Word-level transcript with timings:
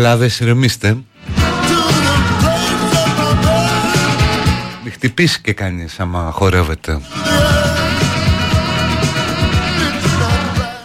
Καρεκλάδες 0.00 0.40
ηρεμήστε. 0.40 0.96
Μη 4.84 4.90
χτυπήσει 4.90 5.40
και 5.40 5.52
κανείς 5.52 6.00
άμα 6.00 6.30
χορεύετε. 6.32 7.00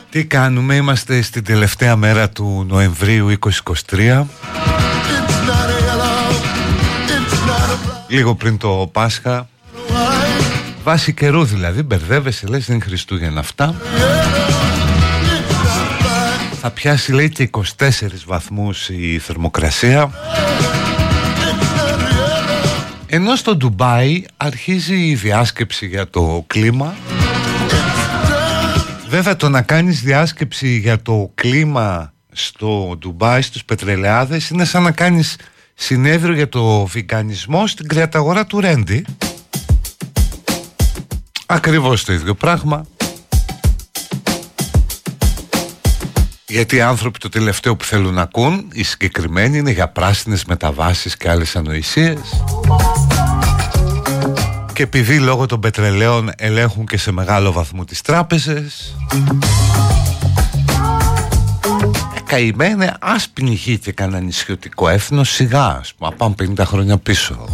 Τι 0.10 0.26
κάνουμε, 0.26 0.76
είμαστε 0.76 1.22
στην 1.22 1.44
τελευταία 1.44 1.96
μέρα 1.96 2.30
του 2.30 2.66
Νοεμβρίου 2.68 3.34
2023 3.90 4.24
Λίγο 8.08 8.36
πριν 8.36 8.58
το 8.58 8.90
Πάσχα. 8.92 9.50
Βάση 10.84 11.14
καιρού 11.14 11.44
δηλαδή, 11.44 11.84
μπερδεύεσαι 11.84 12.48
λες 12.48 12.66
δεν 12.66 12.82
Χριστούγεννα 12.82 13.40
αυτά 13.40 13.76
θα 16.68 16.74
πιάσει 16.74 17.12
λέει 17.12 17.30
και 17.30 17.50
24 17.52 17.92
βαθμούς 18.26 18.90
η 18.90 19.20
θερμοκρασία. 19.20 20.12
Ενώ 23.06 23.36
στο 23.36 23.56
Ντουμπάι 23.56 24.24
αρχίζει 24.38 24.96
η 24.96 25.16
διάσκεψη 25.16 25.86
για 25.86 26.10
το 26.10 26.44
κλίμα 26.48 26.96
Βέβαια 29.08 29.36
το 29.36 29.50
να 29.50 29.62
κάνεις 29.62 30.02
διάσκεψη 30.02 30.68
για 30.68 31.02
το 31.02 31.32
κλίμα 31.36 32.14
στο 32.32 32.96
Ντουμπάι 33.00 33.42
στους 33.42 33.66
πετρελαιάδες 33.66 34.50
είναι 34.50 34.66
σαν 34.66 34.84
να 34.84 34.92
κάνεις 34.92 35.36
συνέδριο 35.74 36.34
για 36.34 36.50
το 36.50 36.86
βικανισμό 36.86 37.68
στην 37.68 37.88
κρεαταγορά 37.88 38.46
του 38.46 38.60
Ρέντι. 38.60 39.06
Ακριβώς 41.46 42.04
το 42.04 42.14
ίδιο 42.14 42.36
πράγμα 42.36 42.86
Γιατί 46.56 46.76
οι 46.76 46.82
άνθρωποι 46.82 47.20
το 47.20 47.30
τελευταίο 47.30 47.76
που 47.76 47.84
θέλουν 47.84 48.14
να 48.14 48.22
ακούν, 48.22 48.68
οι 48.74 48.84
συγκεκριμένοι 48.84 49.58
είναι 49.58 49.72
για 49.72 49.88
πράσινες 49.88 50.46
μεταβάσεις 50.46 51.18
και 51.18 51.30
άλλες 51.30 51.56
ανοησίες. 51.56 52.20
Και 54.74 54.84
επειδή 54.84 55.20
λόγω 55.20 55.46
των 55.46 55.60
πετρελαίων 55.60 56.32
ελέγχουν 56.38 56.86
και 56.86 56.98
σε 56.98 57.12
μεγάλο 57.12 57.52
βαθμό 57.52 57.86
τις 57.86 58.02
τράπεζες 58.02 58.96
ε, 62.16 62.20
Καημένε 62.26 62.94
ας 63.00 63.30
πνιγεί 63.30 63.78
και 63.78 63.92
κανένα 63.92 64.20
νησιωτικό 64.20 64.90
έθνος 64.90 65.30
σιγά 65.30 65.66
ας 65.66 65.94
πούμε, 65.94 66.12
πάμε 66.18 66.36
50 66.58 66.64
χρόνια 66.66 66.98
πίσω. 66.98 67.46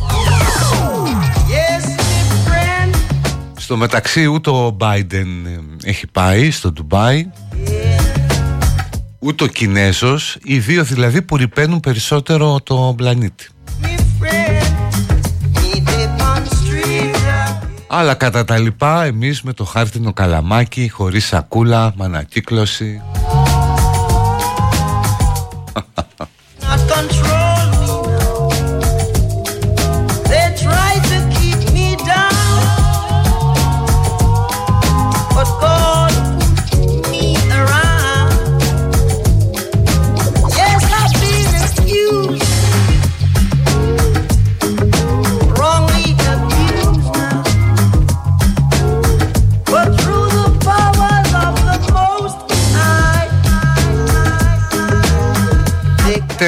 Στο 3.56 3.78
μεταξύ 3.78 4.26
ούτε 4.26 4.50
ο 4.50 4.78
Biden 4.80 5.28
έχει 5.84 6.08
πάει 6.08 6.52
στο 6.52 6.72
Ντουμπάι 6.72 7.30
ούτε 9.24 9.44
ο 9.44 9.48
Κινέζος 9.48 10.38
οι 10.44 10.60
δύο 10.60 10.84
δηλαδή 10.84 11.22
που 11.22 11.38
ρηπαίνουν 11.38 11.80
περισσότερο 11.80 12.62
το 12.64 12.94
πλανήτη. 12.98 13.48
Αλλά 17.88 18.14
κατά 18.14 18.46
τα 18.46 18.58
λοιπά 18.58 19.04
εμείς 19.04 19.42
με 19.42 19.54
το 19.54 19.64
χάρτινο 19.64 20.14
καλαμάκι 20.14 20.90
Χωρίς 20.90 21.26
σακούλα, 21.26 21.94
με 21.96 22.06
ανακύκλωση 22.06 23.02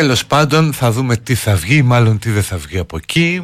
Τέλος 0.04 0.26
πάντων 0.26 0.74
θα 0.74 0.92
δούμε 0.92 1.16
τι 1.16 1.36
θα 1.36 1.56
βγει 1.56 1.82
Μάλλον 1.82 2.20
τι 2.20 2.30
δεν 2.30 2.44
θα 2.44 2.58
βγει 2.58 2.78
από 2.78 2.98
εκεί. 2.98 3.42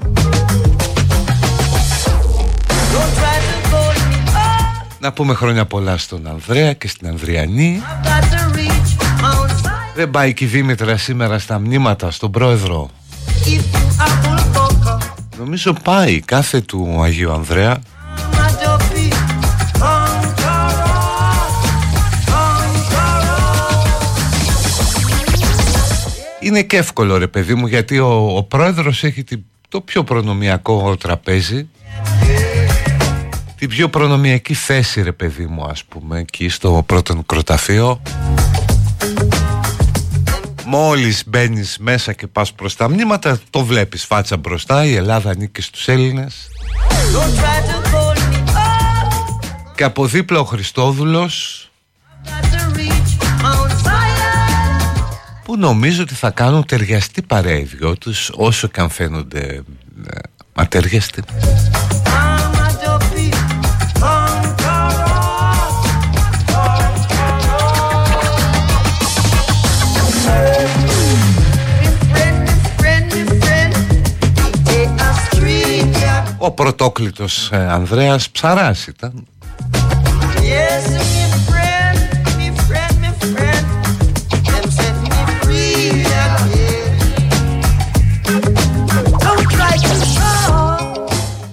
Να 4.99 5.11
πούμε 5.11 5.33
χρόνια 5.33 5.65
πολλά 5.65 5.97
στον 5.97 6.27
Ανδρέα 6.27 6.73
και 6.73 6.87
στην 6.87 7.07
Ανδριανή. 7.07 7.81
Δεν 9.95 10.11
πάει 10.11 10.33
και 10.33 10.43
η 10.43 10.47
Δήμητρα 10.47 10.97
σήμερα 10.97 11.39
στα 11.39 11.59
μνήματα 11.59 12.11
στον 12.11 12.31
πρόεδρο. 12.31 12.89
Νομίζω 15.37 15.73
πάει 15.83 16.19
κάθε 16.19 16.61
του 16.61 17.01
Αγίου 17.01 17.31
Ανδρέα 17.31 17.81
είναι 26.39 26.63
και 26.63 26.77
εύκολο 26.77 27.17
ρε 27.17 27.27
παιδί 27.27 27.55
μου 27.55 27.67
γιατί 27.67 27.99
ο, 27.99 28.37
ο 28.37 28.43
πρόεδρος 28.43 29.03
έχει 29.03 29.23
το 29.69 29.81
πιο 29.81 30.03
προνομιακό 30.03 30.95
τραπέζι. 30.97 31.67
Την 33.57 33.69
πιο 33.69 33.89
προνομιακή 33.89 34.53
θέση 34.53 35.01
ρε 35.01 35.11
παιδί 35.11 35.45
μου 35.45 35.63
ας 35.63 35.83
πούμε 35.83 36.19
εκεί 36.19 36.49
στο 36.49 36.83
πρώτο 36.85 37.15
μικροταφείο 37.15 38.01
Μόλις 40.65 41.23
μπαίνεις 41.27 41.77
μέσα 41.79 42.13
και 42.13 42.27
πας 42.27 42.53
προς 42.53 42.75
τα 42.75 42.89
μνήματα 42.89 43.39
το 43.49 43.63
βλέπεις 43.63 44.05
φάτσα 44.05 44.37
μπροστά 44.37 44.85
η 44.85 44.95
Ελλάδα 44.95 45.29
ανήκει 45.29 45.61
στους 45.61 45.87
Έλληνες. 45.87 46.47
Και 49.75 49.83
από 49.83 50.05
δίπλα 50.05 50.39
ο 50.39 50.43
Χριστόδουλος 50.43 51.63
που 55.49 55.57
νομίζω 55.57 56.01
ότι 56.01 56.13
θα 56.13 56.29
κάνουν 56.29 56.65
ταιριαστή 56.65 57.21
παρέα 57.21 57.57
οι 57.57 57.63
δυο 57.63 57.97
τους 57.97 58.31
όσο 58.35 58.67
και 58.67 58.81
αν 58.81 58.89
φαίνονται 58.89 59.39
ε, 59.39 60.19
ατέριαστοι. 60.53 61.23
Ο 76.37 76.51
πρωτόκλητος 76.51 77.49
ε, 77.51 77.57
Ανδρέας 77.57 78.29
Ψαράς 78.29 78.87
ήταν 78.87 79.27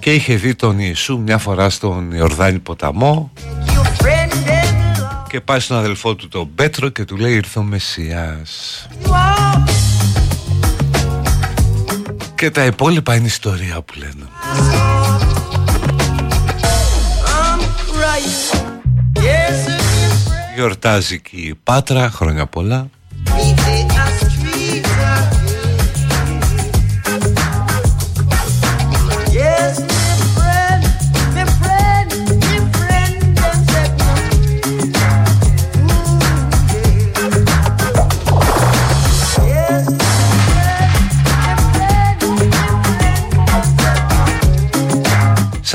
και 0.06 0.14
είχε 0.14 0.34
δει 0.34 0.54
τον 0.54 0.78
Ιησού 0.78 1.18
μια 1.18 1.38
φορά 1.38 1.70
στον 1.70 2.12
Ιορδάνη 2.12 2.58
ποταμό. 2.58 3.32
Και 5.28 5.40
πάει 5.40 5.60
στον 5.60 5.76
αδελφό 5.76 6.14
του 6.14 6.28
τον 6.28 6.54
Πέτρο 6.54 6.88
και 6.88 7.04
του 7.04 7.16
λέει 7.16 7.34
ήρθε 7.34 7.58
ο 7.58 7.62
Μεσσιάς 7.62 8.88
και 12.34 12.50
τα 12.50 12.64
υπόλοιπα 12.64 13.14
είναι 13.14 13.26
ιστορία 13.26 13.82
που 13.82 13.94
λένε. 13.98 14.28
Γιορτάζει 20.54 21.20
και 21.20 21.36
η 21.36 21.58
Πάτρα 21.64 22.10
χρόνια 22.10 22.46
πολλά 22.46 22.88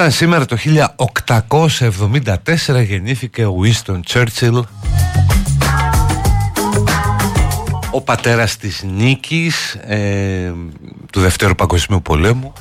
Σαν 0.01 0.11
σήμερα 0.11 0.45
το 0.45 0.57
1874 0.97 2.85
γεννήθηκε 2.87 3.45
ο 3.45 3.55
Winston 3.63 3.99
Churchill. 4.07 4.61
Ο 7.91 8.01
πατέρας 8.01 8.57
της 8.57 8.83
νίκης 8.95 9.73
ε, 9.73 10.51
του 11.11 11.19
Δευτέρου 11.19 11.55
Παγκοσμίου 11.55 12.01
Πολέμου. 12.01 12.53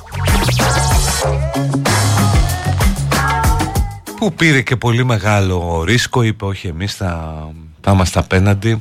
Που 4.17 4.33
πήρε 4.33 4.61
και 4.61 4.75
πολύ 4.75 5.05
μεγάλο 5.05 5.83
ρίσκο 5.83 6.21
είπε 6.21 6.45
όχι 6.45 6.67
εμείς 6.67 6.95
θα, 6.95 7.47
θα 7.81 7.91
είμαστε 7.91 8.19
απέναντι 8.19 8.77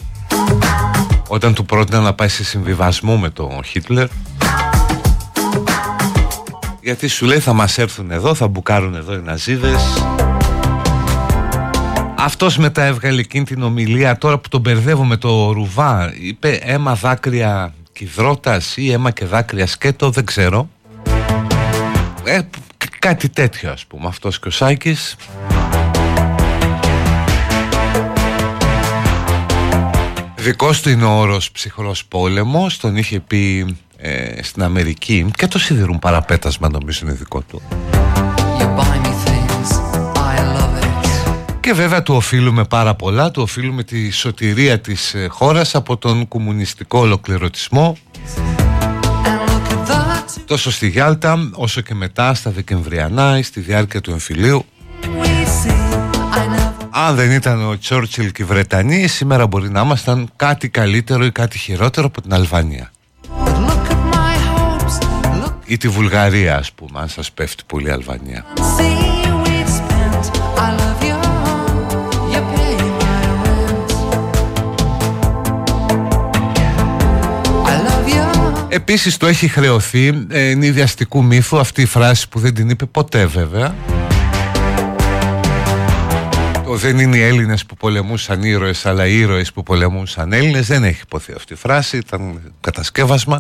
όταν 1.29 1.55
του 1.55 1.65
πρότεινε 1.65 1.99
να 1.99 2.15
πάει 2.15 2.29
σε 2.29 2.45
συμβιβασμό 2.45 3.17
με 3.17 3.31
τον 3.31 3.65
Χίτλερ 3.65 4.09
γιατί 6.83 7.09
σου 7.09 7.27
λέει 7.27 7.39
θα 7.39 7.53
μας 7.53 7.79
έρθουν 7.79 8.11
εδώ, 8.11 8.35
θα 8.35 8.49
μπουκάρουν 8.49 8.95
εδώ 8.95 9.15
οι 9.15 9.21
Ναζίδες 9.23 9.83
Αυτός 12.23 12.59
μετά 12.59 12.83
έβγαλε 12.85 13.21
εκείνη 13.21 13.45
την 13.45 13.63
ομιλία. 13.63 14.19
Τώρα 14.19 14.39
που 14.39 14.49
τον 14.49 14.61
μπερδεύω 14.61 15.05
με 15.05 15.17
το 15.17 15.53
ρουβά 15.53 16.13
Είπε 16.21 16.49
αίμα 16.63 16.95
δάκρυα 16.95 17.75
κυδρότας 17.93 18.77
ή 18.77 18.93
αίμα 18.93 19.11
και 19.11 19.25
δάκρυα 19.25 19.67
σκέτο 19.67 20.11
δεν 20.11 20.25
ξέρω 20.25 20.69
ε, 22.25 22.41
Κάτι 22.99 23.29
τέτοιο 23.29 23.71
ας 23.71 23.87
πούμε 23.87 24.07
αυτός 24.09 24.39
και 24.39 24.49
ο 24.49 24.51
Σάκης. 24.51 25.17
Δικός 30.35 30.81
του 30.81 30.91
είναι 30.91 31.05
ο 31.05 31.19
όρος 31.19 31.51
ψυχρός 31.51 32.05
πόλεμος 32.05 32.79
Τον 32.79 32.97
είχε 32.97 33.21
πει 33.21 33.77
ε, 34.03 34.43
στην 34.43 34.63
Αμερική 34.63 35.31
και 35.37 35.47
το 35.47 35.59
σιδηρούν 35.59 35.99
παραπέτασμα 35.99 36.69
νομίζω 36.69 37.01
είναι 37.03 37.13
δικό 37.15 37.41
του. 37.41 37.63
Και 41.61 41.73
βέβαια 41.73 42.03
του 42.03 42.15
οφείλουμε 42.15 42.65
πάρα 42.65 42.95
πολλά 42.95 43.31
του 43.31 43.43
οφείλουμε 43.43 43.83
τη 43.83 44.11
σωτηρία 44.11 44.81
της 44.81 45.15
ε, 45.15 45.27
χώρας 45.31 45.75
από 45.75 45.97
τον 45.97 46.29
κομμουνιστικό 46.29 46.99
ολοκληρωτισμό. 46.99 47.97
Τόσο 50.47 50.71
στη 50.71 50.89
Γιάλτα 50.89 51.51
όσο 51.55 51.81
και 51.81 51.95
μετά 51.95 52.35
στα 52.35 52.51
Δεκεμβριανά 52.51 53.39
ή 53.39 53.43
στη 53.43 53.61
διάρκεια 53.61 54.01
του 54.01 54.11
εμφυλίου. 54.11 54.65
Αν 56.91 57.15
δεν 57.15 57.31
ήταν 57.31 57.69
ο 57.69 57.79
Τσόρτσιλ 57.79 58.33
και 58.33 58.43
οι 58.43 58.45
Βρετανοί 58.45 59.07
Σήμερα 59.07 59.47
μπορεί 59.47 59.71
να 59.71 59.81
ήμασταν 59.81 60.31
κάτι 60.37 60.69
καλύτερο 60.69 61.25
ή 61.25 61.31
κάτι 61.31 61.59
χειρότερο 61.59 62.07
από 62.07 62.21
την 62.21 62.35
Αλβανία 62.35 62.91
Ή 65.71 65.77
τη 65.77 65.89
Βουλγαρία 65.89 66.57
ας 66.57 66.73
πούμε 66.73 67.01
Αν 67.01 67.09
σας 67.09 67.33
πέφτει 67.33 67.63
πολύ 67.67 67.89
η 67.89 67.91
Αλβανία. 67.91 68.45
Επίσης 78.69 79.17
το 79.17 79.27
έχει 79.27 79.49
χρεωθεί 79.49 80.27
ε, 80.31 80.49
Είναι 80.51 80.67
ιδιαστικού 80.67 81.25
μύθου 81.25 81.59
Αυτή 81.59 81.83
η 81.83 81.87
φράση 81.87 82.29
που 82.29 82.39
δεν 82.39 82.55
την 82.55 82.69
είπε 82.69 82.87
ποτέ 82.87 83.27
βέβαια. 83.27 83.75
Το 86.65 86.75
δεν 86.77 86.99
είναι 86.99 87.17
οι 87.17 87.23
Έλληνες 87.23 87.67
που 87.67 87.75
πολεμούσαν 87.75 88.43
ήρωες 88.43 88.87
Αλλά 88.87 89.07
οι 89.07 89.19
ήρωες 89.19 89.53
που 89.53 89.63
πολεμούσαν 89.63 90.33
Έλληνες 90.33 90.67
Δεν 90.67 90.85
έχει 90.85 91.01
υποθεί 91.03 91.33
αυτή 91.37 91.53
η 91.53 91.57
φράση 91.57 91.97
Ήταν 91.97 92.41
κατασκεύασμα 92.61 93.39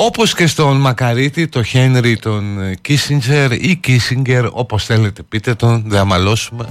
Όπως 0.00 0.34
και 0.34 0.46
στον 0.46 0.76
Μακαρίτη, 0.76 1.48
το 1.48 1.62
Χένρι, 1.62 2.16
τον 2.16 2.74
Κίσιντζερ 2.80 3.52
ή 3.52 3.76
Κίσιγκερ, 3.76 4.46
όπως 4.46 4.84
θέλετε 4.84 5.22
πείτε 5.22 5.54
τον, 5.54 5.82
δεν 5.86 6.00
αμαλώσουμε. 6.00 6.68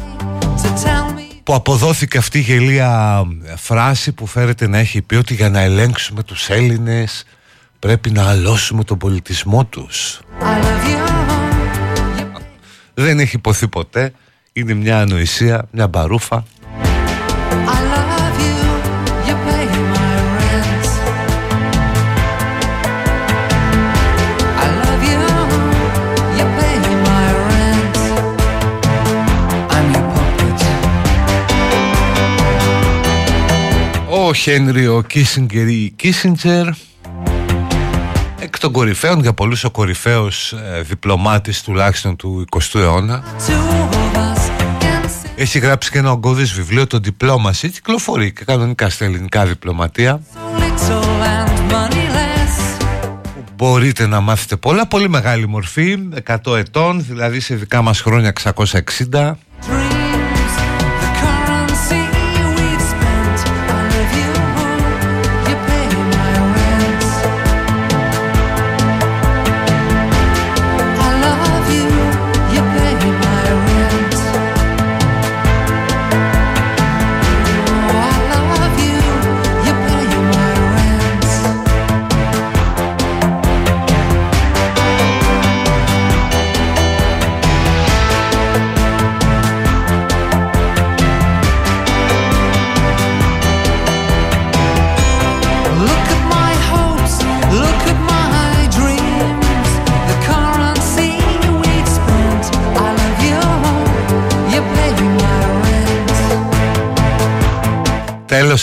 Που 1.43 1.53
αποδόθηκε 1.53 2.17
αυτή 2.17 2.37
η 2.37 2.41
γελία 2.41 3.23
φράση 3.55 4.11
που 4.11 4.25
φέρεται 4.25 4.67
να 4.67 4.77
έχει 4.77 5.01
πει 5.01 5.15
ότι 5.15 5.33
για 5.33 5.49
να 5.49 5.59
ελέγξουμε 5.59 6.23
τους 6.23 6.49
Έλληνες 6.49 7.25
πρέπει 7.79 8.11
να 8.11 8.29
αλώσουμε 8.29 8.83
τον 8.83 8.97
πολιτισμό 8.97 9.65
τους. 9.65 10.19
Δεν 12.93 13.19
έχει 13.19 13.35
υποθεί 13.35 13.67
ποτέ, 13.67 14.13
είναι 14.53 14.73
μια 14.73 14.99
ανοησία, 14.99 15.67
μια 15.71 15.87
μπαρούφα 15.87 16.43
ο 34.27 34.33
Χένρι, 34.33 34.87
ο 34.87 35.01
Κίσιγκερ 35.01 35.67
ή 35.67 35.93
Κίσιντζερ. 35.95 36.67
Εκ 38.39 38.59
των 38.59 38.71
κορυφαίων 38.71 39.21
για 39.21 39.33
πολλούς 39.33 39.63
ο 39.63 39.69
κορυφαίος 39.69 40.53
ε, 40.53 40.81
διπλωμάτης 40.81 41.61
τουλάχιστον 41.63 42.15
του 42.15 42.45
20ου 42.51 42.79
αιώνα. 42.79 43.23
Έχει 45.35 45.59
γράψει 45.59 45.91
και 45.91 45.97
ένα 45.97 46.11
ογκώδες 46.11 46.51
βιβλίο 46.51 46.87
το 46.87 46.99
Diplomacy. 47.03 47.69
Κυκλοφορεί 47.71 48.33
και 48.33 48.43
κανονικά 48.43 48.89
στα 48.89 49.05
ελληνικά 49.05 49.45
διπλωματία. 49.45 50.21
Μπορείτε 53.55 54.07
να 54.07 54.19
μάθετε 54.19 54.55
πολλά 54.55 54.87
πολύ 54.87 55.09
μεγάλη 55.09 55.47
μορφή 55.47 55.97
100 56.45 56.57
ετών 56.57 57.05
δηλαδή 57.07 57.39
σε 57.39 57.55
δικά 57.55 57.81
μας 57.81 58.01
χρόνια 58.01 58.33
660 59.11 59.33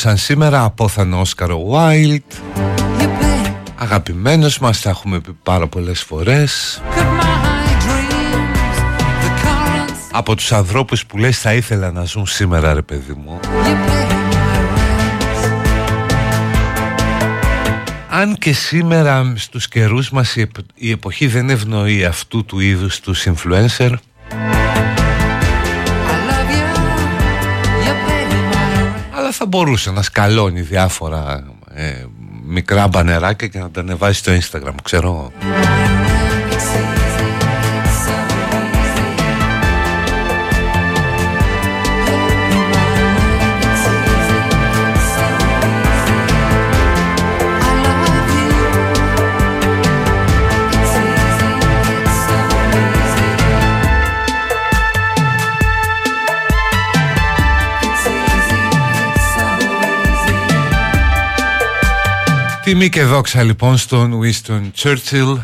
Τέλωσαν 0.04 0.24
σήμερα 0.24 0.64
απόθανο 0.64 1.20
Όσκαρο 1.20 1.64
Βάιλτ 1.64 2.24
Αγαπημένος 3.74 4.58
μας, 4.58 4.80
τα 4.80 4.90
έχουμε 4.90 5.20
πει 5.20 5.36
πάρα 5.42 5.66
πολλές 5.66 6.02
φορές. 6.02 6.82
Από 10.10 10.34
τους 10.34 10.52
ανθρώπους 10.52 11.06
που 11.06 11.18
λες 11.18 11.38
θα 11.38 11.54
ήθελα 11.54 11.92
να 11.92 12.04
ζουν 12.04 12.26
σήμερα 12.26 12.74
ρε 12.74 12.82
παιδί 12.82 13.12
μου. 13.12 13.40
Αν 18.08 18.36
και 18.36 18.52
σήμερα 18.52 19.32
στους 19.36 19.68
καιρούς 19.68 20.10
μας 20.10 20.36
η 20.74 20.90
εποχή 20.90 21.26
δεν 21.26 21.50
ευνοεί 21.50 22.04
αυτού 22.04 22.44
του 22.44 22.60
είδους 22.60 23.00
τους 23.00 23.26
influencer 23.26 23.90
θα 29.36 29.46
μπορούσε 29.46 29.90
να 29.90 30.02
σκαλώνει 30.02 30.60
διάφορα 30.60 31.44
ε, 31.74 32.04
μικρά 32.46 32.88
μπανεράκια 32.88 33.48
και 33.48 33.58
να 33.58 33.70
τα 33.70 33.80
ανεβάσει 33.80 34.18
στο 34.18 34.32
Instagram, 34.32 34.74
ξέρω. 34.82 35.32
Τιμή 62.64 62.88
και 62.88 63.04
δόξα 63.04 63.42
λοιπόν 63.42 63.76
στον 63.76 64.20
Winston 64.22 64.70
Churchill. 64.82 65.38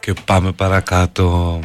Και 0.00 0.14
πάμε 0.24 0.52
παρακάτω 0.52 1.58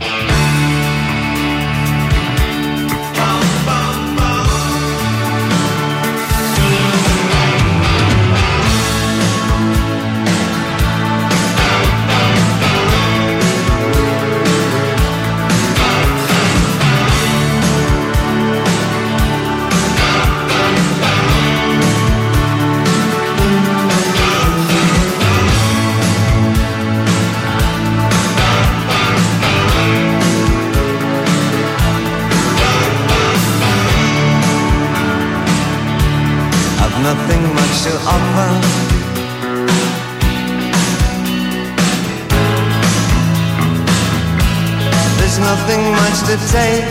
to 46.27 46.37
take. 46.51 46.83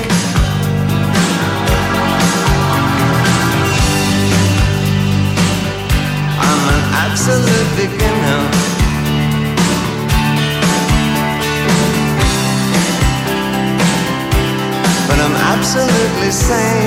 I'm 6.39 6.63
an 6.75 6.85
absolute 7.05 7.71
beginner. 7.81 8.43
But 15.09 15.19
I'm 15.19 15.37
absolutely 15.53 16.31
sane. 16.31 16.84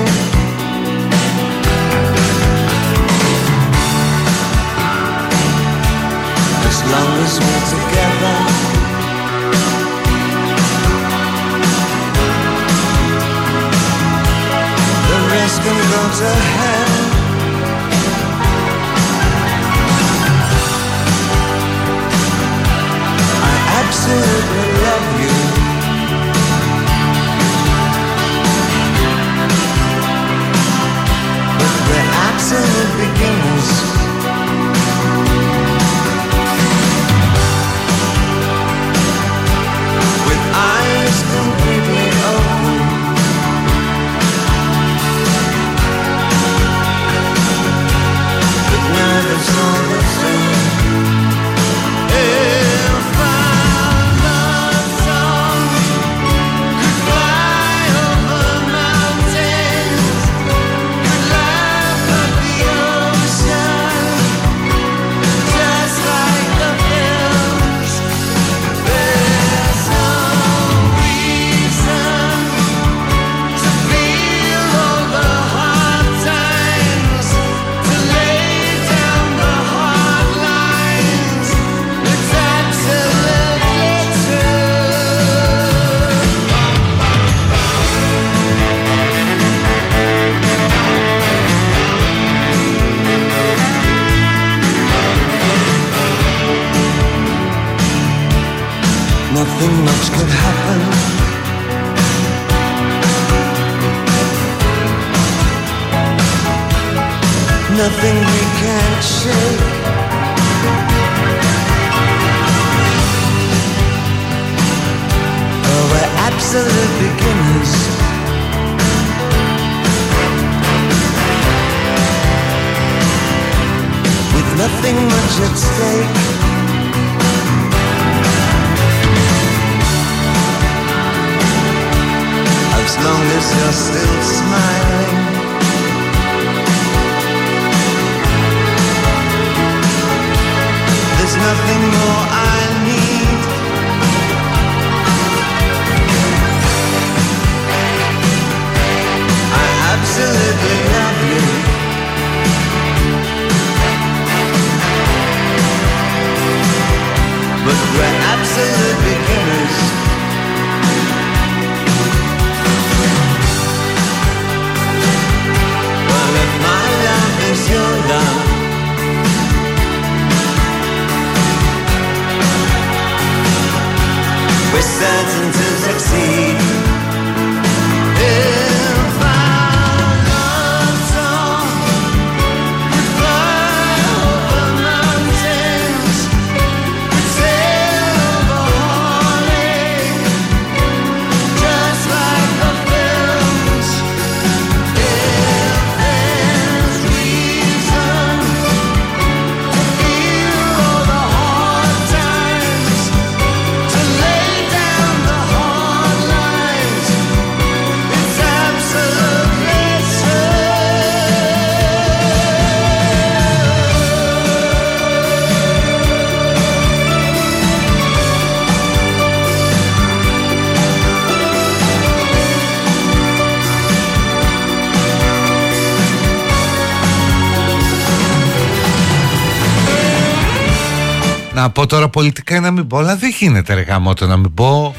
Να 231.68 231.74
πω 231.74 231.86
τώρα 231.86 232.10
πολιτικά 232.10 232.56
ή 232.56 232.60
να 232.60 232.72
μην 232.72 232.88
πω, 232.88 232.98
αλλά 232.98 233.16
δεν 233.16 233.30
γίνεται 233.30 233.74
ρε 233.74 233.82
γαμώτο 233.82 234.28
να 234.28 234.38
μην 234.38 234.54
πω. 234.54 234.96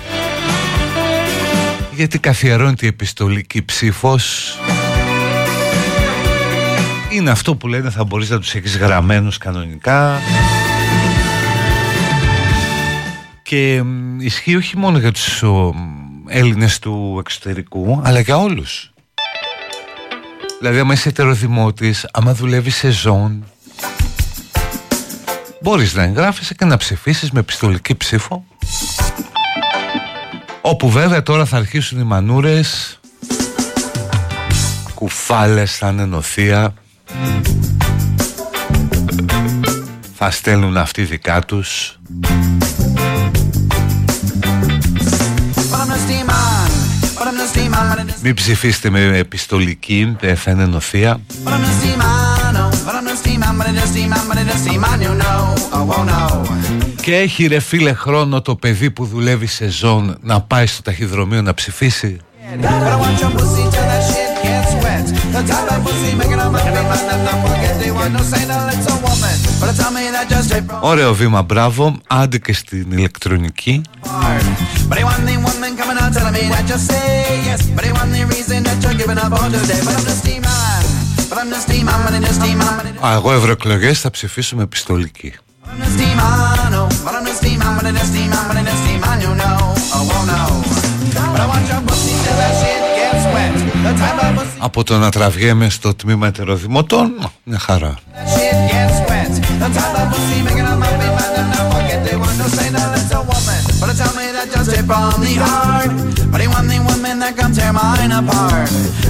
Γιατί 1.94 2.18
καθιερώνεται 2.18 2.84
η 2.84 2.88
επιστολική 2.88 3.64
ψήφος. 3.64 4.56
Είναι 7.10 7.30
αυτό 7.30 7.54
που 7.54 7.68
λένε 7.68 7.90
θα 7.90 8.04
μπορείς 8.04 8.30
να 8.30 8.38
τους 8.38 8.54
έχεις 8.54 8.76
γραμμένους 8.76 9.38
κανονικά. 9.38 10.20
Και 13.42 13.82
ισχύει 14.18 14.56
όχι 14.56 14.76
μόνο 14.76 14.98
για 14.98 15.12
τους 15.12 15.42
ο, 15.42 15.74
Έλληνες 16.26 16.78
του 16.78 17.16
εξωτερικού 17.20 18.00
αλλά 18.04 18.20
για 18.20 18.36
όλους. 18.36 18.92
Δηλαδή 20.58 20.78
άμα 20.78 20.92
είσαι 20.92 21.08
ετεροδημότης 21.08 22.08
άμα 22.12 22.34
δουλεύεις 22.34 22.76
σε 22.76 22.90
ζών 22.90 23.44
Μπορείς 25.60 25.94
να 25.94 26.02
εγγράφεσαι 26.02 26.54
και 26.54 26.64
να 26.64 26.76
ψηφίσεις 26.76 27.30
με 27.30 27.42
πιστολική 27.42 27.94
ψήφο. 27.94 28.44
Όπου 30.60 30.90
βέβαια 30.90 31.22
τώρα 31.22 31.44
θα 31.44 31.56
αρχίσουν 31.56 32.00
οι 32.00 32.02
μανούρες. 32.02 33.00
Κουφάλες 34.94 35.76
θα 35.76 35.88
είναι 35.88 36.04
νοθεία. 36.04 36.74
Θα 40.16 40.30
στέλνουν 40.30 40.76
αυτοί 40.76 41.02
δικά 41.02 41.40
τους. 41.40 41.98
Μην 48.22 48.34
ψηφίστε 48.34 48.90
με 48.90 49.00
επιστολική, 49.00 50.16
θα 50.34 50.50
είναι 50.50 50.66
νοθεία 50.66 51.20
και 57.02 57.16
έχει 57.16 57.46
ρε 57.46 57.60
φίλε 57.60 57.92
χρόνο 57.92 58.42
το 58.42 58.54
παιδί 58.56 58.90
που 58.90 59.04
δουλεύει 59.04 59.46
σε 59.46 59.68
ζών 59.68 60.16
να 60.20 60.40
πάει 60.40 60.66
στο 60.66 60.82
ταχυδρομείο 60.82 61.42
να 61.42 61.54
ψηφίσει; 61.54 62.16
Ωραίο 70.80 71.14
βήμα, 71.14 71.42
μπράβο. 71.42 71.96
Άντε 72.06 72.38
και 72.38 72.52
στην 72.52 72.86
ηλεκτρονική. 72.90 73.82
Α, 83.06 83.12
εγώ 83.12 83.32
ευρωεκλογές 83.32 84.00
θα 84.00 84.10
ψηφίσω 84.10 84.56
με 84.56 84.66
πιστολική. 84.66 85.32
Από 94.58 94.84
το 94.84 94.98
να 94.98 95.10
τραβιέμαι 95.10 95.68
στο 95.68 95.94
τμήμα 95.94 96.26
ετεροδημοτών, 96.26 97.30
μια 97.44 97.58
χαρά. 97.58 97.94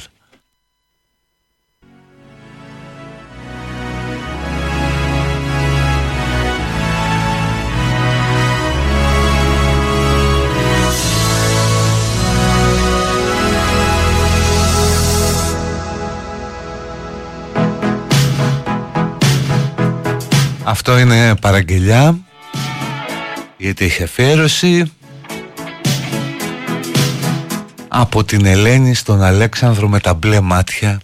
Αυτό 20.65 20.99
είναι 20.99 21.35
παραγγελιά 21.41 22.19
γιατί 23.57 23.85
έχει 23.85 24.03
αφιέρωση 24.03 24.93
από 27.89 28.25
την 28.25 28.47
Ελένη 28.47 28.95
στον 28.95 29.23
Αλέξανδρο 29.23 29.89
με 29.89 30.01
τα 30.01 30.15
μπλε 30.15 30.41
μάτια 30.41 31.01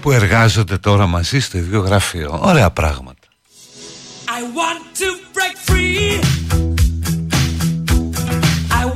που 0.00 0.12
εργάζονται 0.12 0.78
τώρα 0.78 1.06
μαζί 1.06 1.40
στο 1.40 1.58
ίδιο 1.58 1.80
γραφείο. 1.80 2.38
Ωραία 2.42 2.70
πράγματα. 2.70 3.18
I 4.26 4.40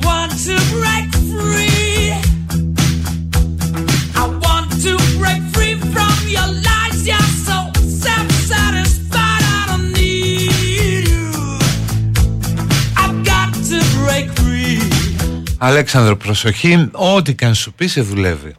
want 0.04 0.30
to 0.46 0.54
break 0.80 1.10
free. 1.30 1.67
Αλέξανδρο 15.58 16.16
προσοχή 16.16 16.88
Ό,τι 16.92 17.34
και 17.34 17.44
αν 17.44 17.54
σου 17.54 17.72
πει 17.72 17.86
σε 17.86 18.00
δουλεύει 18.00 18.54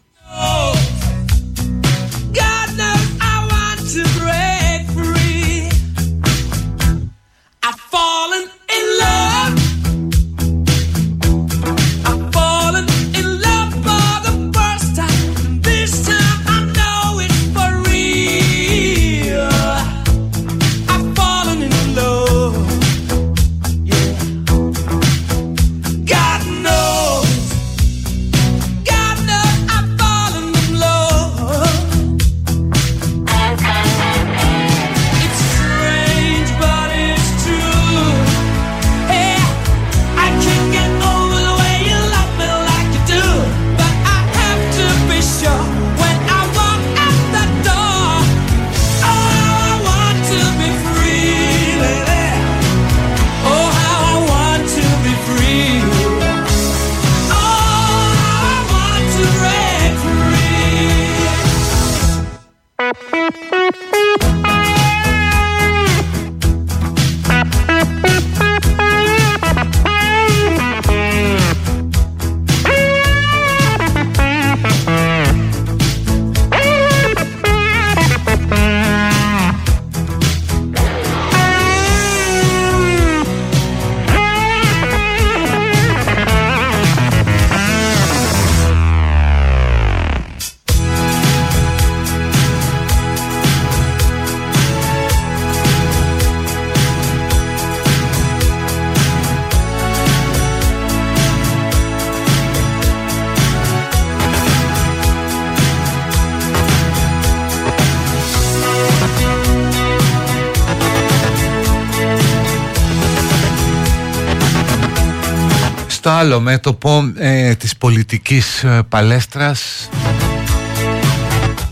άλλο 116.20 116.40
μέτωπο 116.40 117.14
ε, 117.18 117.56
της 117.56 117.78
πολιτικής 117.78 118.64
ε, 118.64 118.82
παλέστρας. 118.90 119.90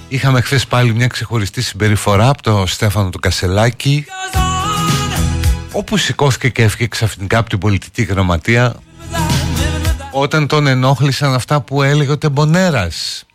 Είχαμε 0.07 0.41
χθες 0.41 0.67
πάλι 0.67 0.93
μια 0.93 1.07
ξεχωριστή 1.07 1.62
συμπεριφορά 1.62 2.29
από 2.29 2.41
τον 2.41 2.67
Στέφανο 2.67 3.10
του 3.10 3.19
Κασελάκη 3.19 4.05
όπου 5.71 5.97
σηκώθηκε 5.97 6.49
και 6.49 6.63
έφυγε 6.63 6.88
ξαφνικά 6.88 7.38
από 7.38 7.49
την 7.49 7.57
πολιτική 7.57 8.03
γραμματεία 8.03 8.75
όταν 10.12 10.47
τον 10.47 10.67
ενόχλησαν 10.67 11.33
αυτά 11.33 11.62
που 11.62 11.83
έλεγε 11.83 12.12
ο 12.12 12.17
Τεμπονέρας. 12.17 13.25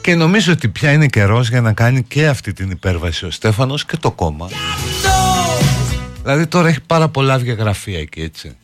Και 0.00 0.14
νομίζω 0.14 0.52
ότι 0.52 0.68
πια 0.68 0.92
είναι 0.92 1.06
καιρός 1.06 1.48
για 1.48 1.60
να 1.60 1.72
κάνει 1.72 2.02
και 2.02 2.26
αυτή 2.26 2.52
την 2.52 2.70
υπέρβαση 2.70 3.26
ο 3.26 3.30
Στέφανος 3.30 3.84
και 3.84 3.96
το 3.96 4.10
κόμμα 4.10 4.48
δηλαδή 6.24 6.46
τώρα 6.46 6.68
έχει 6.68 6.80
πάρα 6.86 7.08
πολλά 7.08 7.38
διαγραφεία 7.38 7.98
εκεί 7.98 8.20
έτσι. 8.20 8.56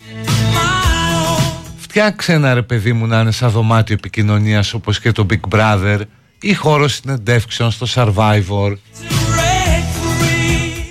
Φτιάξε 1.76 2.32
ένα 2.32 2.54
ρε 2.54 2.62
παιδί 2.62 2.92
μου 2.92 3.06
να 3.06 3.20
είναι 3.20 3.30
σαν 3.30 3.50
δωμάτιο 3.50 3.94
επικοινωνίας 3.94 4.74
όπως 4.74 5.00
και 5.00 5.12
το 5.12 5.26
Big 5.30 5.58
Brother. 5.58 6.00
Ή 6.40 6.54
χώρο 6.54 6.88
συνεντεύξεων 6.88 7.70
στο 7.70 7.86
Survivor. 7.94 8.76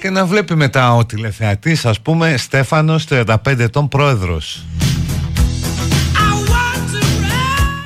Και 0.02 0.10
να 0.10 0.26
βλέπει 0.26 0.56
μετά 0.56 0.96
ο 0.96 1.06
τηλεθεατής 1.06 1.86
ας 1.86 2.02
πούμε 2.02 2.38
Στέφανος 2.38 3.06
35 3.10 3.36
ετών 3.60 3.88
πρόεδρος. 3.88 4.66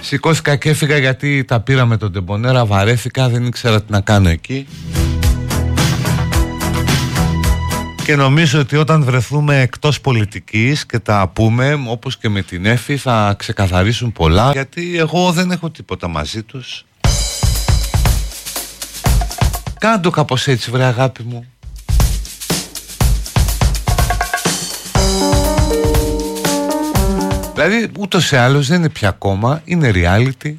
Σηκώθηκα 0.02 0.56
και 0.56 0.70
έφυγα 0.70 0.98
γιατί 0.98 1.44
τα 1.44 1.60
πήρα 1.60 1.86
με 1.86 1.98
τον 1.98 2.12
Τεμπονέρα 2.12 2.66
Βαρέθηκα 2.66 3.30
δεν 3.30 3.46
ήξερα 3.46 3.82
τι 3.82 3.92
να 3.92 4.02
κάνω 4.02 4.30
εκεί 4.30 4.68
Και 8.04 8.16
νομίζω 8.16 8.60
ότι 8.60 8.76
όταν 8.76 9.04
βρεθούμε 9.04 9.62
εκτός 9.62 10.02
πολιτικής 10.02 10.86
και 10.86 11.00
τα 11.00 11.32
πούμε 11.34 11.84
όπως 11.88 12.18
και 12.18 12.30
με 12.30 12.42
την 12.42 12.66
Εφη 12.66 12.98
θα 12.98 13.36
ξεκαθαρίσουν 13.38 14.12
πολλά 14.12 14.52
γιατί 14.52 14.98
εγώ 14.98 15.32
δεν 15.32 15.52
έχω 15.52 15.70
τίποτα 15.70 16.08
μαζί 16.08 16.44
τους. 16.44 16.86
Κάντο 19.80 20.10
κάπως 20.10 20.48
έτσι 20.48 20.72
βρε 20.72 20.84
αγάπη 20.84 21.24
μου. 21.24 21.46
Δηλαδή 27.54 27.92
ούτως 28.00 28.32
ή 28.32 28.36
άλλως 28.36 28.68
δεν 28.68 28.80
είναι 28.80 28.90
πια 28.90 29.12
κόμμα, 29.12 29.62
είναι 29.66 29.92
reality 29.94 30.54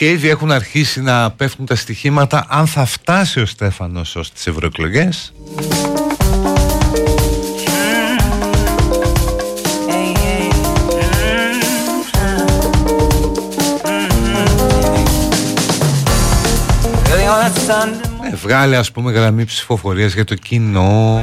και 0.00 0.10
ήδη 0.10 0.28
έχουν 0.28 0.50
αρχίσει 0.50 1.02
να 1.02 1.30
πέφτουν 1.30 1.66
τα 1.66 1.74
στοιχήματα 1.74 2.46
αν 2.48 2.66
θα 2.66 2.84
φτάσει 2.84 3.40
ο 3.40 3.46
Στέφανος 3.46 4.16
ως 4.16 4.32
τις 4.32 4.46
ευρωεκλογές. 4.46 5.32
Ε, 18.32 18.36
βγάλε 18.36 18.76
ας 18.76 18.92
πούμε 18.92 19.12
γραμμή 19.12 19.44
ψηφοφορίας 19.44 20.12
για 20.12 20.24
το 20.24 20.34
κοινό 20.34 21.20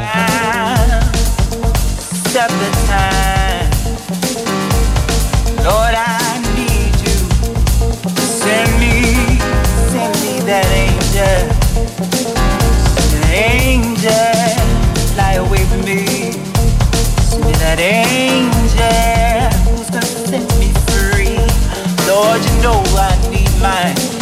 that 10.48 10.66
angel, 10.72 11.52
angel, 13.34 14.12
fly 15.14 15.34
away 15.34 15.66
from 15.66 15.82
me. 15.84 16.32
Send 17.28 17.44
me 17.44 17.52
that 17.60 17.80
angel 17.80 19.76
who's 19.76 19.90
gonna 19.90 20.06
set 20.06 20.48
me 20.58 20.72
free. 20.88 21.36
Lord, 22.08 22.40
you 22.46 22.62
know 22.64 22.82
I 22.96 23.12
need 23.30 23.52
mine. 23.62 24.17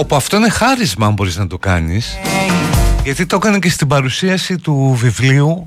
Όπου 0.00 0.16
αυτό 0.16 0.36
είναι 0.36 0.48
χάρισμα 0.48 1.06
αν 1.06 1.12
μπορείς 1.12 1.36
να 1.36 1.46
το 1.46 1.58
κάνεις 1.58 2.18
γιατί 3.02 3.26
το 3.26 3.36
έκανε 3.36 3.58
και 3.58 3.70
στην 3.70 3.86
παρουσίαση 3.86 4.56
του 4.56 4.96
βιβλίου 5.00 5.66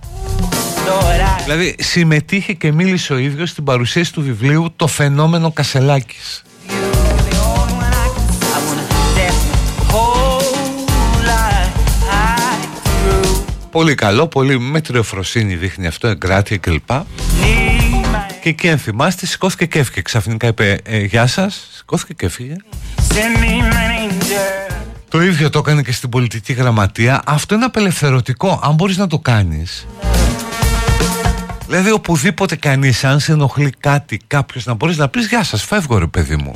Δηλαδή 1.44 1.76
συμμετείχε 1.80 2.54
και 2.54 2.72
μίλησε 2.72 3.14
ο 3.14 3.18
ίδιος 3.18 3.50
στην 3.50 3.64
παρουσίαση 3.64 4.14
του 4.14 4.22
βιβλίου 4.22 4.74
«Το 4.76 4.88
φαινόμενο 4.88 5.52
Κασελάκης». 5.52 6.44
Πολύ 13.72 13.96
καλό, 13.96 14.28
πολύ 14.28 14.60
μετριοφροσύνη 14.60 15.56
δείχνει 15.56 15.88
αυτό, 15.88 16.08
εγκράτεια 16.08 16.58
κλπ. 16.58 16.90
Και 18.42 18.50
εκεί 18.50 18.70
αν 18.70 18.78
θυμάστε 18.78 19.26
σηκώθηκε 19.26 19.66
και 19.66 19.80
έφυγε 19.80 20.02
Ξαφνικά 20.02 20.48
είπε 20.48 20.80
ε, 20.84 20.98
γεια 20.98 21.28
σας 21.28 21.68
Σηκώθηκε 21.72 22.14
και 22.14 22.26
έφυγε 22.26 22.56
Το 25.10 25.22
ίδιο 25.22 25.50
το 25.50 25.60
έκανε 25.60 25.82
και 25.82 25.92
στην 25.92 26.10
πολιτική 26.10 26.54
γραμματεία. 26.54 27.22
Αυτό 27.26 27.56
είναι 27.56 27.66
απελευθερωτικό 27.66 28.60
Αν 28.64 28.74
μπορείς 28.74 28.98
να 28.98 29.08
το 29.08 29.20
κάνεις. 29.20 29.86
Δηλαδή 31.68 31.92
οπουδήποτε 31.92 32.56
κανείς 32.56 33.04
Αν 33.04 33.20
σε 33.20 33.32
ενοχλεί 33.32 33.74
κάτι 33.80 34.20
κάποιος 34.28 34.66
να 34.66 34.74
μπορείς 34.74 34.98
να 34.98 35.08
πεις 35.08 35.28
Γεια 35.28 35.44
σας 35.44 35.64
φεύγω 35.64 35.98
ρε 35.98 36.08
παιδί 36.08 36.36
μου 36.36 36.56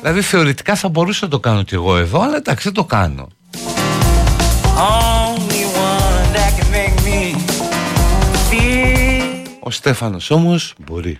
Δηλαδή 0.00 0.22
θεωρητικά 0.22 0.74
θα 0.74 0.88
μπορούσα 0.88 1.24
να 1.24 1.30
το 1.30 1.40
κάνω 1.40 1.62
κι 1.62 1.74
εγώ 1.74 1.96
εδώ 1.96 2.22
Αλλά 2.22 2.36
εντάξει 2.36 2.64
δεν 2.64 2.72
το 2.72 2.84
κάνω. 2.84 3.28
Ο 9.60 9.70
Στέφανος 9.70 10.30
όμως 10.30 10.74
μπορεί. 10.86 11.18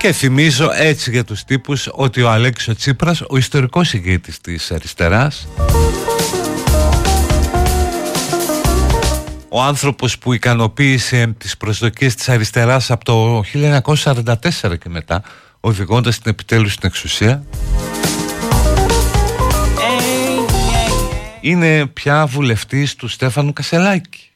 Και 0.00 0.12
θυμίζω 0.12 0.70
έτσι 0.74 1.10
για 1.10 1.24
τους 1.24 1.44
τύπους 1.44 1.88
ότι 1.92 2.22
ο 2.22 2.30
Αλέξης 2.30 2.76
Τσίπρας, 2.76 3.22
ο 3.28 3.36
ιστορικός 3.36 3.92
ηγέτης 3.92 4.40
της 4.40 4.72
αριστεράς 4.72 5.48
ο 9.48 9.62
άνθρωπος 9.62 10.18
που 10.18 10.32
ικανοποίησε 10.32 11.34
τις 11.38 11.56
προσδοκίες 11.56 12.14
της 12.14 12.28
αριστεράς 12.28 12.90
από 12.90 13.04
το 13.04 13.42
1944 13.42 14.78
και 14.78 14.88
μετά 14.88 15.22
οδηγώντας 15.60 16.18
την 16.18 16.30
επιτέλους 16.30 16.72
στην 16.72 16.88
εξουσία 16.88 17.44
είναι 21.40 21.86
πια 21.86 22.26
βουλευτής 22.26 22.94
του 22.94 23.08
Στέφανου 23.08 23.52
Κασελάκη 23.52 24.29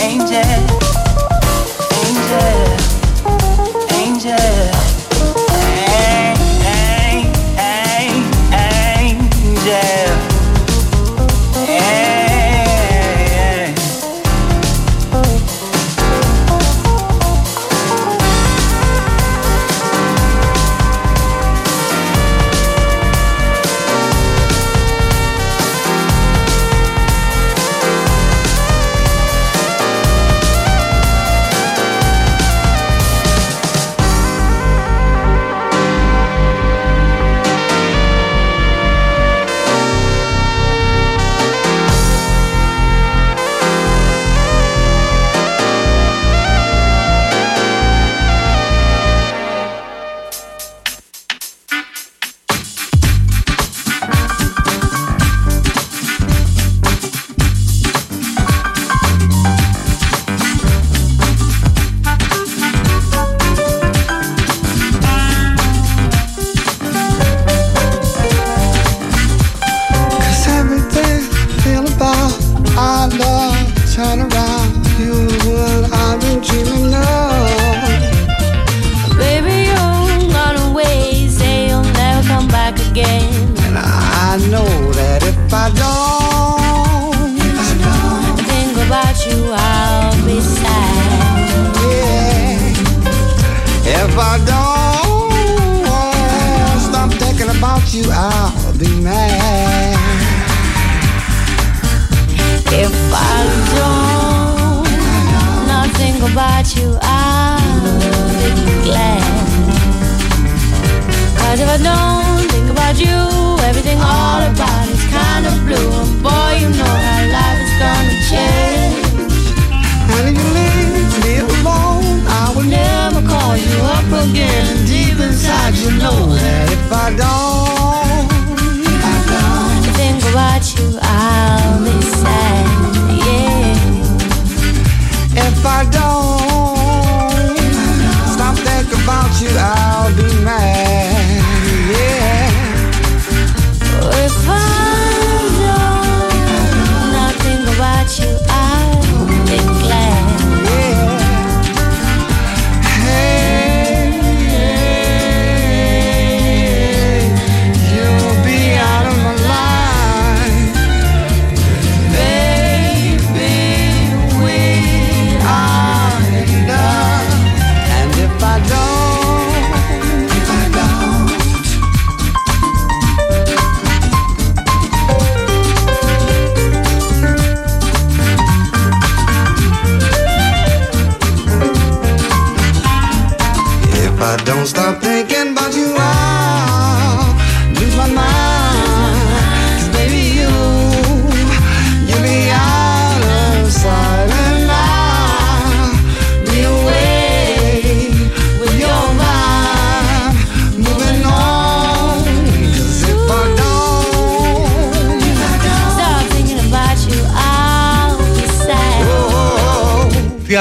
angel, 0.00 0.66
angel. 2.04 2.65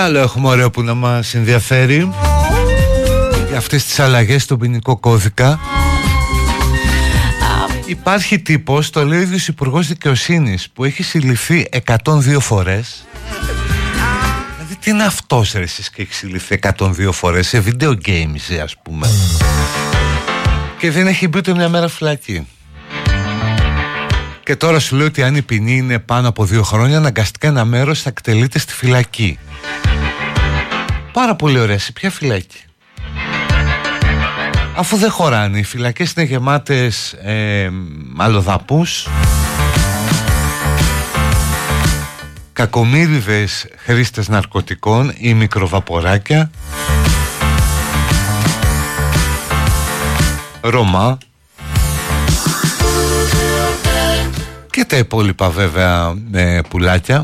Άλλο 0.06 0.20
έχουμε 0.20 0.48
ωραίο 0.48 0.70
που 0.70 0.82
να 0.82 0.94
μας 0.94 1.34
ενδιαφέρει; 1.34 2.10
Για 3.56 3.64
αυτές 3.64 3.86
τις 3.86 4.00
αλλαγές 4.00 4.44
στον 4.44 4.58
ποινικό 4.58 4.98
κώδικα 4.98 5.60
Υπάρχει 7.86 8.40
τύπος, 8.40 8.90
το 8.90 9.06
λέει 9.06 9.20
ο 9.20 9.22
ίδιος 9.22 9.48
Υπουργός 9.48 9.88
Δικαιοσύνης 9.88 10.70
που 10.70 10.84
έχει 10.84 11.04
συλληφθεί 11.04 11.70
102 12.04 12.38
φορές 12.40 13.06
Δηλαδή 14.56 14.76
τι 14.80 14.92
είναι 14.92 15.04
αυτός 15.04 15.52
ρε 15.52 15.64
εσείς 15.64 15.90
και 15.90 16.02
έχει 16.02 16.14
συλληφθεί 16.14 16.60
102 16.78 17.10
φορές 17.12 17.48
σε 17.48 17.64
video 17.66 17.94
games 18.06 18.58
ας 18.64 18.76
πούμε 18.84 19.08
Και 20.80 20.92
δεν 20.92 21.08
έχει 21.08 21.28
μπει 21.28 21.38
ούτε 21.38 21.54
μια 21.54 21.70
μέρα 21.70 21.88
φυλακή 21.88 22.48
και 24.44 24.56
τώρα 24.56 24.80
σου 24.80 24.96
λέει 24.96 25.08
ότι 25.08 25.24
αν 25.24 25.36
η 25.36 25.42
ποινή 25.42 25.78
είναι 25.78 26.00
πάνω 26.00 26.28
από 26.28 26.46
δύο 26.46 26.64
χρόνια 26.64 26.98
αναγκαστικά 26.98 27.48
ένα 27.48 27.66
μέρος 27.66 28.02
θα 28.02 28.10
εκτελείται 28.10 28.60
στη 28.60 28.74
φυλακή 28.74 29.40
Πάρα 31.12 31.36
πολύ 31.36 31.60
ωραία. 31.60 31.80
Σε 31.80 31.92
ποια 31.92 32.12
φυλάκη. 32.12 32.58
Αφού 34.78 34.98
δεν 34.98 35.12
χωράνε. 35.12 35.58
Οι 35.58 35.64
φυλακές 35.64 36.12
είναι 36.12 36.26
γεμάτες 36.26 37.14
ε, 37.14 37.70
αλλοδαπούς. 38.18 39.08
Κακομύριδες 42.54 43.68
χρήστες 43.78 44.28
ναρκωτικών 44.28 45.14
ή 45.18 45.34
μικροβαποράκια. 45.34 46.52
Ρωμά. 50.62 51.18
Και 54.70 54.86
τα 54.86 54.98
υπόλοιπα 54.98 55.50
βέβαια 55.50 56.14
ε, 56.32 56.60
πουλάκια. 56.70 57.24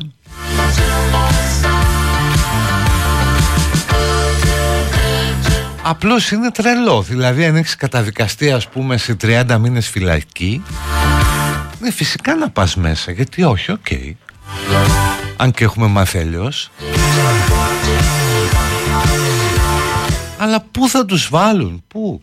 Απλώς 5.83 6.31
είναι 6.31 6.51
τρελό. 6.51 7.01
Δηλαδή, 7.01 7.45
αν 7.45 7.55
έχεις 7.55 7.75
καταδικαστεί, 7.75 8.51
ας 8.51 8.67
πούμε, 8.67 8.97
σε 8.97 9.15
30 9.21 9.57
μήνες 9.57 9.89
φυλακή, 9.89 10.63
ναι, 11.79 11.91
φυσικά 11.91 12.35
να 12.35 12.49
πας 12.49 12.75
μέσα. 12.75 13.11
Γιατί 13.11 13.43
όχι, 13.43 13.71
οκ. 13.71 13.87
Αν 15.37 15.51
και 15.51 15.63
έχουμε 15.63 15.87
μάθει 15.87 16.17
αλλιώς. 16.17 16.71
Αλλά 20.37 20.65
πού 20.71 20.89
θα 20.89 21.05
τους 21.05 21.29
βάλουν, 21.29 21.83
πού; 21.87 22.21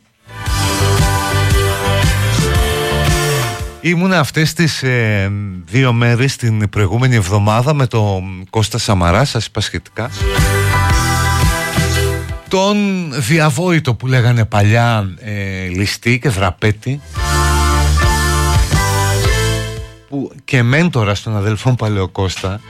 Ήμουν 3.81 4.13
αυτές 4.13 4.53
τις 4.53 4.83
ε, 4.83 5.33
δύο 5.67 5.93
μέρες 5.93 6.37
την 6.37 6.69
προηγούμενη 6.69 7.15
εβδομάδα 7.15 7.75
με 7.75 7.87
τον 7.87 8.47
Κώστα 8.51 8.79
Σαμαρά, 8.79 9.25
σας 9.25 9.47
είπα 9.47 9.61
σχετικά. 9.61 10.11
Τον 12.49 13.09
διαβόητο 13.13 13.95
που 13.95 14.07
λέγανε 14.07 14.45
παλιά 14.45 15.09
ε, 15.21 15.67
ληστή 15.67 16.19
και 16.19 16.29
δραπέτη 16.29 17.01
που 20.09 20.33
και 20.45 20.63
μέντορα 20.63 21.15
στον 21.15 21.37
αδελφόν 21.37 21.75
Παλαιοκώστα 21.75 22.61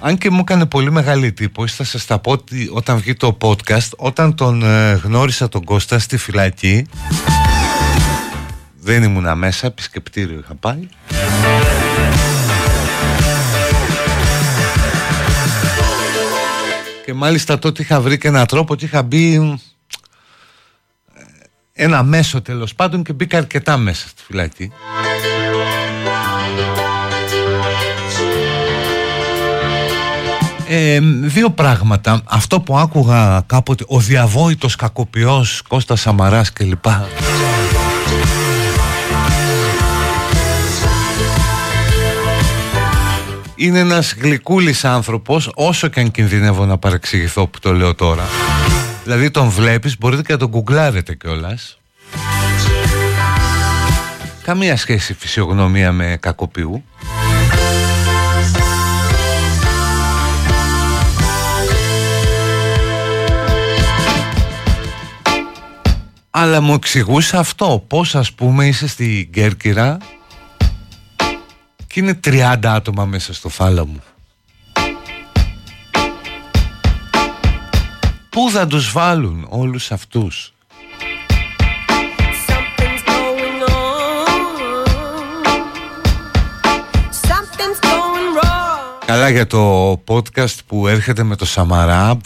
αν 0.00 0.18
και 0.18 0.30
μου 0.30 0.38
έκανε 0.40 0.66
πολύ 0.66 0.90
μεγάλη 0.90 1.26
εντύπωση 1.26 1.74
θα 1.74 1.84
σας 1.84 2.06
τα 2.06 2.18
πω 2.18 2.30
ότι 2.30 2.70
όταν 2.72 2.98
βγει 2.98 3.14
το 3.14 3.36
podcast 3.40 3.90
όταν 3.96 4.34
τον 4.34 4.62
ε, 4.62 4.92
γνώρισα 4.92 5.48
τον 5.48 5.64
Κώστα 5.64 5.98
στη 5.98 6.16
φυλακή 6.16 6.86
δεν 8.86 9.02
ήμουνα 9.02 9.34
μέσα, 9.34 9.66
επισκεπτήριο 9.66 10.38
είχα 10.38 10.54
πάει. 10.54 10.88
Και 17.06 17.14
μάλιστα 17.14 17.58
τότε 17.58 17.82
είχα 17.82 18.00
βρει 18.00 18.18
και 18.18 18.28
έναν 18.28 18.46
τρόπο 18.46 18.74
και 18.74 18.84
είχα 18.84 19.02
μπει 19.02 19.34
ε, 19.34 19.56
ένα 21.72 22.02
μέσο 22.02 22.42
τέλος 22.42 22.74
πάντων 22.74 23.02
και 23.02 23.12
μπήκα 23.12 23.38
αρκετά 23.38 23.76
μέσα 23.76 24.08
στη 24.08 24.22
φυλακή. 24.26 24.72
Ε, 30.68 31.00
δύο 31.22 31.50
πράγματα. 31.50 32.22
Αυτό 32.24 32.60
που 32.60 32.78
άκουγα 32.78 33.42
κάποτε, 33.46 33.84
ο 33.86 33.98
διαβόητος 33.98 34.76
κακοποιός 34.76 35.62
Κώστας 35.68 36.00
Σαμαράς 36.00 36.52
κλπ. 36.52 36.86
Είναι 43.56 43.78
ένας 43.78 44.14
γλυκούλης 44.20 44.84
άνθρωπος 44.84 45.50
όσο 45.54 45.88
και 45.88 46.00
αν 46.00 46.10
κινδυνεύω 46.10 46.64
να 46.64 46.78
παρεξηγηθώ 46.78 47.46
που 47.46 47.58
το 47.58 47.72
λέω 47.72 47.94
τώρα 47.94 48.24
δηλαδή 49.04 49.30
τον 49.30 49.48
βλέπεις 49.48 49.98
μπορείτε 49.98 50.22
και 50.22 50.32
να 50.32 50.38
τον 50.38 50.48
γκουγκλάρετε 50.48 51.14
κιόλας. 51.14 51.78
καμία 54.42 54.76
σχέση 54.76 55.14
φυσιογνωμία 55.14 55.92
με 55.92 56.16
κακοποιού 56.20 56.84
αλλά 66.30 66.60
μου 66.60 66.74
εξηγούσε 66.74 67.36
αυτό 67.36 67.84
πως 67.86 68.14
ας 68.14 68.32
πούμε 68.32 68.66
είσαι 68.66 68.88
στην 68.88 69.30
Κέρκυρα 69.32 69.98
και 71.96 72.02
είναι 72.02 72.20
30 72.24 72.56
άτομα 72.62 73.04
μέσα 73.04 73.34
στο 73.34 73.48
θάλαμο. 73.48 74.02
Πού 78.30 78.50
θα 78.50 78.66
τους 78.66 78.92
βάλουν 78.92 79.46
όλους 79.48 79.92
αυτούς; 79.92 80.54
Καλά 89.06 89.28
για 89.28 89.46
το 89.46 89.90
podcast 90.06 90.58
που 90.66 90.86
έρχεται 90.86 91.22
με 91.22 91.36
το 91.36 91.44
Σαμαρά 91.46 92.16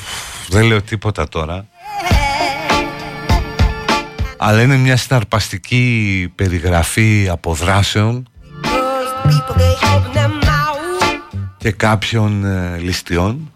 Δεν 0.48 0.64
λέω 0.64 0.82
τίποτα 0.82 1.28
τώρα 1.28 1.66
Αλλά 4.36 4.62
είναι 4.62 4.76
μια 4.76 4.96
συναρπαστική 4.96 6.32
περιγραφή 6.34 7.28
αποδράσεων 7.30 8.29
και 11.60 11.70
κάποιων 11.70 12.44
ε, 12.44 12.76
ληστιών. 12.78 13.52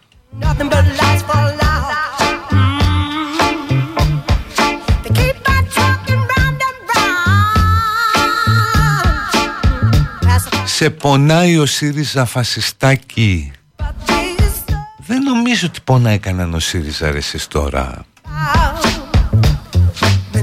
Σε 10.64 10.90
πονάει 10.90 11.58
ο 11.58 11.66
ΣΥΡΙΖΑ 11.66 12.24
φασιστάκι. 12.24 13.52
Δεν 15.06 15.22
νομίζω 15.22 15.66
ότι 15.66 15.80
πονάει 15.84 16.18
κανέναν 16.18 16.54
ο 16.54 16.58
ΣΥΡΙΖΑ 16.58 17.10
ρε 17.10 17.18
εσείς 17.18 17.48
τώρα. 17.48 18.04
Ε, 20.32 20.42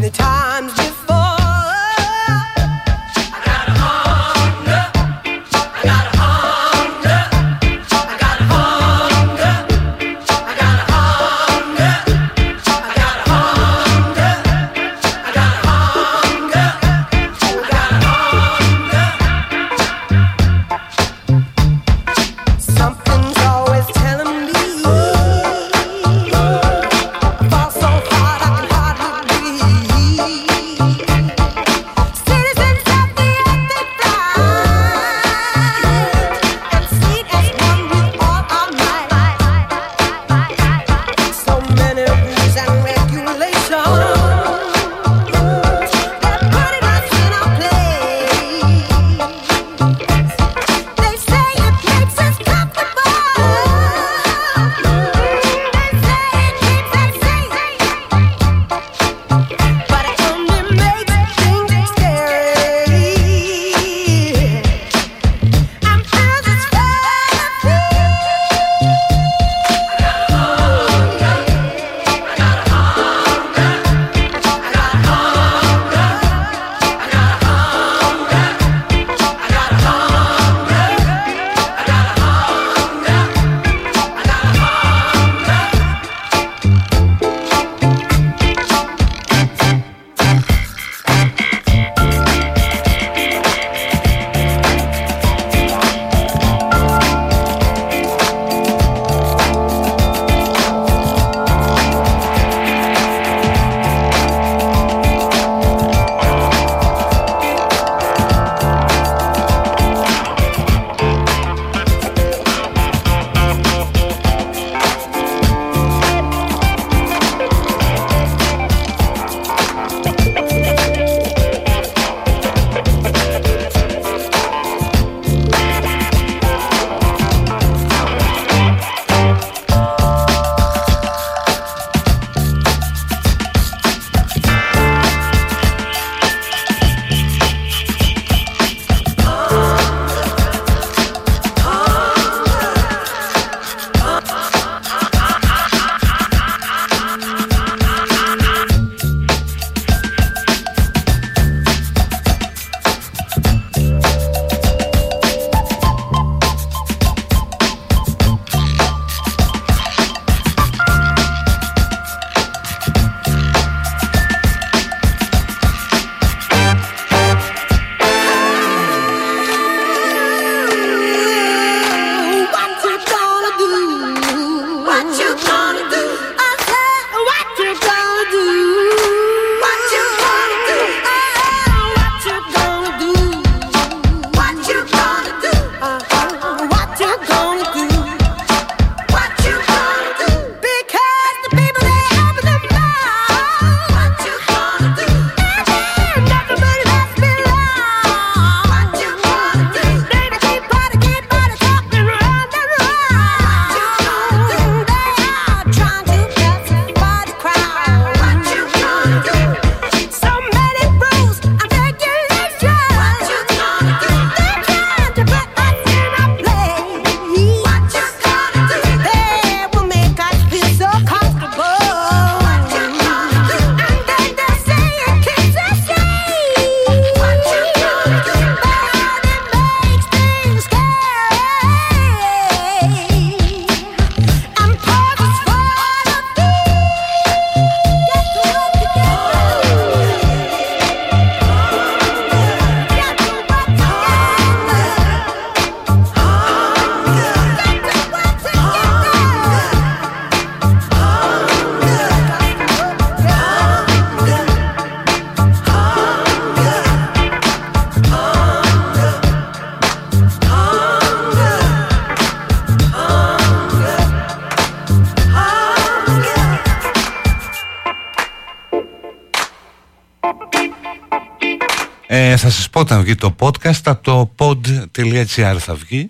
όταν 272.91 273.03
βγει 273.03 273.15
το 273.15 273.35
podcast 273.39 273.81
από 273.83 274.03
το 274.03 274.31
pod.gr 274.37 275.55
θα 275.59 275.73
βγει. 275.73 276.09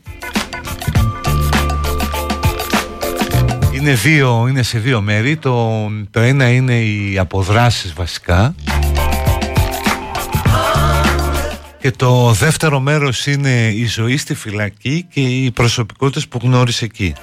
Είναι, 3.71 3.93
δύο, 3.93 4.47
είναι 4.49 4.63
σε 4.63 4.79
δύο 4.79 5.01
μέρη. 5.01 5.37
Το, 5.37 5.87
το 6.11 6.19
ένα 6.19 6.49
είναι 6.49 6.79
οι 6.79 7.17
αποδράσεις 7.17 7.93
βασικά. 7.93 8.55
Και 11.79 11.91
το 11.91 12.31
δεύτερο 12.31 12.79
μέρος 12.79 13.27
είναι 13.27 13.67
η 13.67 13.85
ζωή 13.85 14.17
στη 14.17 14.33
φυλακή 14.33 15.05
και 15.13 15.21
οι 15.21 15.51
προσωπικότητες 15.51 16.27
που 16.27 16.39
γνώρισε 16.43 16.85
εκεί 16.85 17.13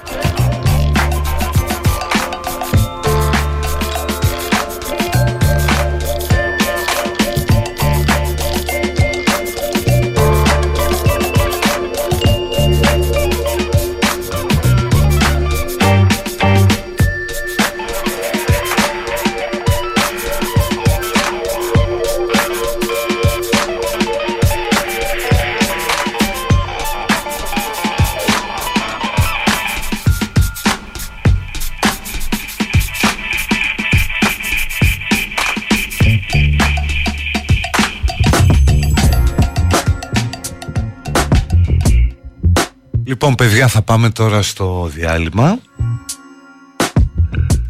πάμε 43.99 44.11
τώρα 44.11 44.41
στο 44.41 44.89
διάλειμμα. 44.93 45.59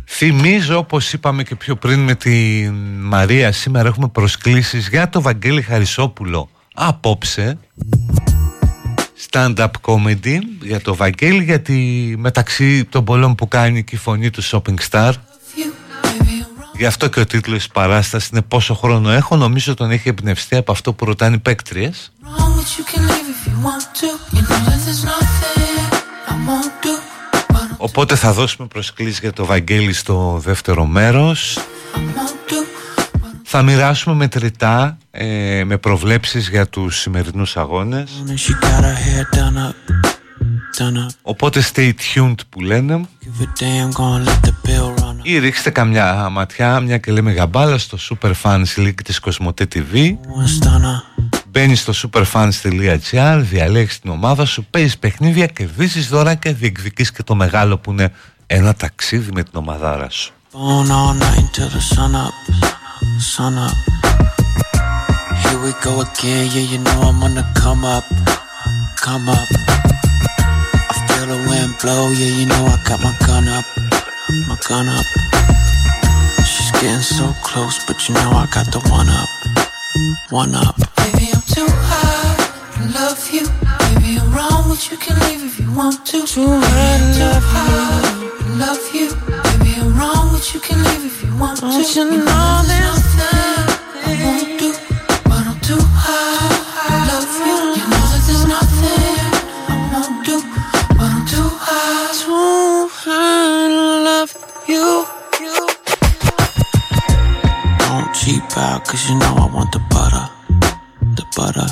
Θυμίζω 0.06 0.78
όπως 0.78 1.14
είπαμε 1.14 1.44
και 1.44 1.56
πιο 1.56 1.76
πριν 1.76 2.00
με 2.00 2.16
τη 2.16 2.70
Μαρία 3.00 3.52
Σήμερα 3.52 3.88
έχουμε 3.88 4.08
προσκλήσεις 4.08 4.88
για 4.88 5.10
το 5.10 5.22
Βαγγέλη 5.22 5.62
Χαρισόπουλο 5.62 6.50
Απόψε. 6.74 7.58
Stand-up 9.30 9.70
comedy 9.82 10.38
για 10.62 10.82
το 10.82 10.96
Βαγγέλη 10.96 11.44
Γιατί 11.44 12.16
μεταξύ 12.18 12.86
των 12.86 13.04
πολλών 13.04 13.36
που 13.36 13.48
κάνει 13.48 13.84
και 13.84 13.96
η 13.96 14.00
φωνή 14.00 14.30
του 14.30 14.44
Shopping 14.44 14.90
Star 14.90 15.12
Γι' 16.78 16.86
αυτό 16.86 17.08
και 17.08 17.20
ο 17.20 17.26
τίτλος 17.26 17.58
της 17.58 17.68
παράστασης 17.68 18.30
είναι 18.30 18.42
πόσο 18.42 18.74
χρόνο 18.74 19.12
έχω 19.12 19.36
Νομίζω 19.36 19.74
τον 19.74 19.92
έχει 19.92 20.10
εμπνευστεί 20.10 20.56
από 20.56 20.72
αυτό 20.72 20.94
που 20.94 21.06
ρωτάνε 21.06 21.36
οι 21.36 21.40
παίκτριες 21.40 22.12
Οπότε 27.82 28.16
θα 28.16 28.34
δώσουμε 28.34 28.68
προσκλήσεις 28.68 29.20
για 29.20 29.34
το 29.34 29.46
Βαγγέλη 29.46 29.94
στο 29.94 30.42
δεύτερο 30.44 30.86
μέρος. 30.86 31.58
Θα 33.44 33.62
μοιράσουμε 33.62 34.16
μετρητά 34.16 34.98
ε, 35.12 35.64
με 35.66 35.78
προβλέψεις 35.78 36.50
για 36.50 36.68
τους 36.68 37.00
σημερινούς 37.00 37.58
αγώνες. 37.58 38.12
Οπότε 41.22 41.64
stay 41.74 41.92
tuned 41.92 42.40
που 42.50 42.62
λένε. 42.62 43.02
Ή 45.22 45.40
ρίξτε 45.40 45.70
καμιά 45.70 46.30
ματιά 46.30 46.80
Μια 46.80 46.98
και 46.98 47.12
λέμε 47.12 47.32
γαμπάλα 47.32 47.78
στο 47.78 47.98
Super 48.10 48.32
Fans 48.44 48.78
League 48.78 49.02
της 49.04 49.20
Κοσμοτέ 49.20 49.68
TV 49.74 50.16
Μπαίνει 51.52 51.76
στο 51.76 51.94
superfans.gr, 51.96 53.40
διαλέξει 53.42 54.02
την 54.02 54.12
ομάδα 54.12 54.46
σου, 54.46 54.66
παίζεις 54.70 54.98
παιχνίδια 54.98 55.46
και 55.46 55.66
δει 55.66 56.02
δώρα 56.02 56.36
και 56.36 56.54
διεκδική 56.54 57.12
και 57.12 57.24
το 57.24 57.36
μεγάλο 57.36 57.78
που 57.78 57.92
είναι 57.92 58.12
ένα 58.48 58.74
ταξίδι 58.74 59.32
με 59.32 59.44
την 59.44 59.52
ομάδα 59.54 60.10
σου. 60.10 60.34
Baby, 81.60 81.68
I'm 81.68 81.68
too 81.68 81.76
high 81.92 82.40
to 82.76 82.84
love 82.96 83.22
you. 83.34 83.44
Baby, 83.44 84.18
I'm 84.20 84.32
wrong, 84.34 84.64
but 84.70 84.80
you 84.90 84.98
can 84.98 85.20
leave 85.28 85.44
if 85.44 85.60
you 85.60 85.70
want 85.76 86.06
to. 86.06 86.26
Too 86.26 86.48
high 86.48 87.00
to 87.16 87.28
love 87.28 88.24
you. 88.24 88.32
To 88.40 88.48
love 88.64 88.86
you. 88.96 89.08
Baby, 89.44 89.72
I'm 89.82 89.92
wrong, 90.00 90.32
but 90.32 90.54
you 90.54 90.60
can 90.62 90.82
leave 90.84 91.04
if 91.06 91.22
you 91.22 91.36
want 91.38 91.60
to. 91.60 91.66
Don't 91.68 91.96
you 91.96 92.06
know 92.24 92.64
there's 92.64 93.12
nothing 93.20 93.68
I 94.06 94.16
won't 94.24 94.60
do, 94.60 94.72
but 95.28 95.44
I'm 95.50 95.60
too 95.60 95.84
high 95.84 96.64
to 96.88 96.96
love 97.12 97.34
you. 97.44 97.58
You 97.76 97.86
know 97.92 98.06
that 98.08 98.24
there's 98.24 98.46
nothing 98.48 99.20
I 99.68 99.76
won't 99.92 100.18
do, 100.26 100.38
but 100.96 101.12
I'm 101.12 101.28
too 101.28 101.50
high. 101.60 102.16
Too 102.24 102.88
high 103.04 103.68
to 103.68 103.84
love 104.08 104.32
you. 104.72 104.86
Don't 107.84 108.10
cheap 108.16 108.48
out, 108.58 108.88
cause 108.88 109.10
you 109.10 109.16
know 109.20 109.34
I 109.36 109.50
want 109.54 109.72
the 109.74 109.80
butter 109.90 110.30
the 110.30 110.39
butter. 111.40 111.72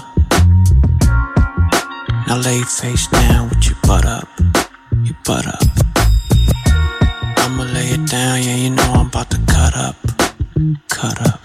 Now 2.28 2.38
lay 2.48 2.62
face 2.62 3.08
down 3.08 3.50
with 3.50 3.64
your 3.68 3.78
butt 3.84 4.06
up, 4.06 4.30
your 5.08 5.18
butt 5.26 5.46
up. 5.46 5.68
I'ma 7.44 7.64
lay 7.76 7.90
it 7.98 8.04
down, 8.10 8.36
yeah, 8.46 8.58
you 8.64 8.70
know 8.70 8.90
I'm 9.00 9.08
about 9.08 9.30
to 9.32 9.40
cut 9.56 9.76
up, 9.88 9.98
cut 10.88 11.20
up. 11.32 11.42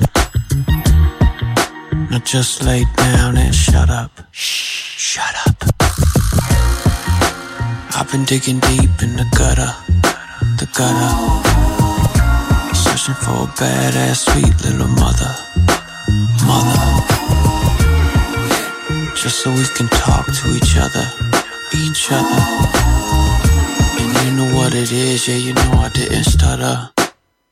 Now 2.11 2.21
just 2.35 2.63
lay 2.63 2.85
down 2.97 3.37
and 3.39 3.53
shut 3.53 3.91
up, 3.91 4.13
shh, 4.31 5.11
shut 5.11 5.35
up. 5.47 5.59
I've 7.97 8.09
been 8.13 8.25
digging 8.25 8.61
deep 8.71 8.95
in 9.05 9.13
the 9.21 9.27
gutter, 9.39 9.73
the 10.61 10.69
gutter. 10.79 11.13
Searching 12.83 13.19
for 13.23 13.39
a 13.47 13.51
badass, 13.59 14.19
sweet 14.27 14.55
little 14.65 14.93
mother, 15.03 15.33
mother 16.47 17.22
just 19.23 19.39
so 19.45 19.51
we 19.53 19.65
can 19.77 19.87
talk 19.87 20.27
to 20.27 20.49
each 20.51 20.77
other, 20.77 21.07
each 21.79 22.11
other. 22.11 22.43
And 24.01 24.11
you 24.27 24.33
know 24.37 24.57
what 24.57 24.75
it 24.75 24.91
is, 24.91 25.29
yeah, 25.29 25.37
you 25.37 25.55
know 25.55 25.71
I 25.79 25.91
didn't 25.95 26.25
stutter, 26.25 26.91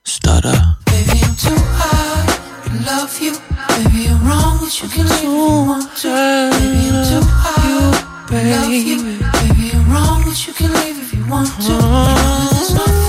stutter. 0.05 0.77
Baby, 0.87 1.21
I'm 1.23 1.37
too 1.37 1.55
high 1.79 2.27
to 2.65 2.71
love 2.85 3.21
you. 3.21 3.35
Baby, 3.69 4.09
I'm 4.09 4.27
wrong, 4.27 4.59
but 4.59 4.83
you 4.83 4.89
can 4.89 5.07
leave 5.07 5.15
if 5.15 5.23
you 5.23 5.31
want 5.31 5.97
to. 5.99 6.09
Baby, 6.59 6.91
I'm 6.91 7.07
too 7.07 7.23
high 7.23 8.27
to 8.27 8.49
love 8.51 8.73
you. 8.73 8.97
Baby, 8.99 9.71
I'm 9.73 9.93
wrong, 9.93 10.25
but 10.25 10.47
you 10.49 10.53
can 10.53 10.73
leave 10.73 10.99
if 10.99 11.15
you 11.15 11.25
want 11.31 11.51
to. 11.67 13.00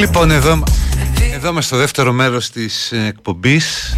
Λοιπόν, 0.00 0.30
εδώ, 0.30 0.62
εδώ 1.34 1.48
είμαι 1.48 1.60
στο 1.60 1.76
δεύτερο 1.76 2.12
μέρος 2.12 2.50
της 2.50 2.92
ε, 2.92 3.06
εκπομπής. 3.06 3.96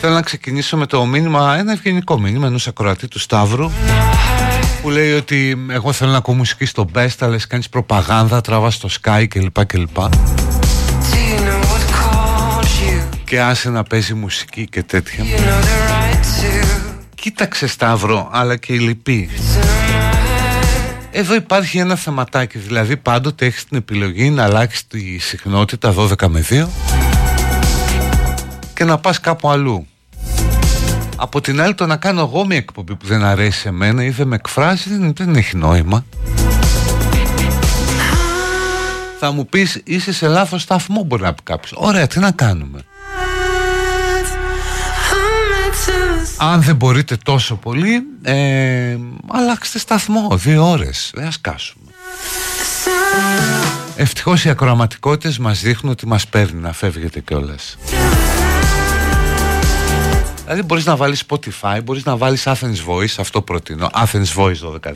Θέλω 0.00 0.14
να 0.14 0.22
ξεκινήσω 0.22 0.76
με 0.76 0.86
το 0.86 1.04
μήνυμα, 1.04 1.56
ένα 1.58 1.72
ευγενικό 1.72 2.18
μήνυμα 2.18 2.46
ενός 2.46 2.66
ακροατή 2.66 3.08
του 3.08 3.18
Σταύρου 3.18 3.70
που 4.82 4.90
λέει 4.90 5.12
ότι 5.12 5.66
εγώ 5.70 5.92
θέλω 5.92 6.10
να 6.10 6.16
ακούω 6.16 6.34
μουσική 6.34 6.64
στο 6.64 6.86
Best 6.94 7.16
αλλά 7.18 7.38
κάνεις 7.48 7.68
προπαγάνδα, 7.68 8.40
τραβά 8.40 8.70
στο 8.70 8.88
Sky 9.00 9.24
κλπ 9.28 9.66
κλπ 9.66 9.96
και 13.24 13.40
άσε 13.40 13.70
να 13.70 13.82
παίζει 13.82 14.14
μουσική 14.14 14.68
και 14.68 14.82
τέτοια. 14.82 15.24
Κοίταξε 17.14 17.66
Σταύρο 17.66 18.28
αλλά 18.32 18.56
και 18.56 18.72
η 18.72 18.78
λυπή 18.78 19.30
εδώ 21.18 21.34
υπάρχει 21.34 21.78
ένα 21.78 21.96
θεματάκι, 21.96 22.58
δηλαδή 22.58 22.96
πάντοτε 22.96 23.46
έχεις 23.46 23.64
την 23.64 23.76
επιλογή 23.76 24.30
να 24.30 24.44
αλλάξεις 24.44 24.86
τη 24.86 25.18
συχνότητα 25.18 25.94
12 25.96 26.26
με 26.28 26.44
2 26.50 26.66
και 28.74 28.84
να 28.84 28.98
πας 28.98 29.20
κάπου 29.20 29.50
αλλού. 29.50 29.86
Από 31.16 31.40
την 31.40 31.60
άλλη 31.60 31.74
το 31.74 31.86
να 31.86 31.96
κάνω 31.96 32.20
εγώ 32.20 32.46
μια 32.46 32.56
εκπομπή 32.56 32.96
που 32.96 33.06
δεν 33.06 33.24
αρέσει 33.24 33.60
σε 33.60 33.70
μένα 33.70 34.04
ή 34.04 34.10
δεν 34.10 34.26
με 34.26 34.34
εκφράζει 34.34 34.96
δεν, 34.96 35.12
δεν 35.16 35.34
έχει 35.34 35.56
νόημα. 35.56 36.04
Θα 39.18 39.30
μου 39.30 39.46
πεις 39.46 39.80
είσαι 39.84 40.12
σε 40.12 40.26
λάθος 40.28 40.62
σταθμό 40.62 41.02
μπορεί 41.02 41.22
να 41.22 41.34
πει 41.34 41.42
κάποιος. 41.42 41.72
Ωραία 41.76 42.06
τι 42.06 42.18
να 42.18 42.30
κάνουμε. 42.30 42.80
Αν 46.38 46.62
δεν 46.62 46.76
μπορείτε 46.76 47.16
τόσο 47.24 47.56
πολύ 47.56 48.02
ε, 48.22 48.96
Αλλάξτε 49.28 49.78
σταθμό 49.78 50.28
Δύο 50.32 50.70
ώρες. 50.70 51.10
Δεν 51.14 51.26
ας 51.26 51.40
κάσουμε. 51.40 51.90
Ευτυχώς 53.96 54.44
οι 54.44 54.48
ακροαματικότητες 54.48 55.38
μας 55.38 55.60
δείχνουν 55.60 55.92
ότι 55.92 56.06
μας 56.06 56.26
παίρνει 56.26 56.60
να 56.60 56.72
φεύγετε 56.72 57.20
κιόλας. 57.20 57.78
Δηλαδή 60.42 60.62
μπορείς 60.62 60.84
να 60.84 60.96
βάλεις 60.96 61.24
Spotify 61.28 61.78
Μπορείς 61.84 62.04
να 62.04 62.16
βάλεις 62.16 62.42
Athens 62.46 62.86
Voice 62.88 63.14
Αυτό 63.18 63.42
προτείνω. 63.42 63.90
Athens 63.94 64.34
Voice 64.36 64.60
12 64.72 64.92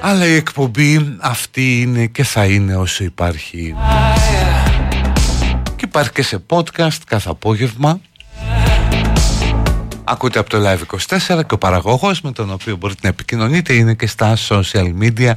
Αλλά 0.00 0.26
η 0.26 0.34
εκπομπή 0.34 1.16
αυτή 1.20 1.80
είναι 1.80 2.06
και 2.06 2.22
θα 2.22 2.44
είναι 2.44 2.76
όσο 2.76 3.04
υπάρχει. 3.04 3.74
Και 5.76 5.84
υπάρχει 5.84 6.12
και 6.12 6.22
σε 6.22 6.42
podcast 6.48 6.98
κάθε 7.06 7.28
απόγευμα. 7.30 8.00
Ακούτε 10.04 10.38
από 10.38 10.50
το 10.50 10.58
Live24 10.66 11.40
και 11.46 11.54
ο 11.54 11.58
παραγωγός 11.58 12.20
με 12.20 12.32
τον 12.32 12.52
οποίο 12.52 12.76
μπορείτε 12.76 13.00
να 13.02 13.08
επικοινωνείτε 13.08 13.72
είναι 13.72 13.94
και 13.94 14.06
στα 14.06 14.36
social 14.48 14.92
media 15.02 15.32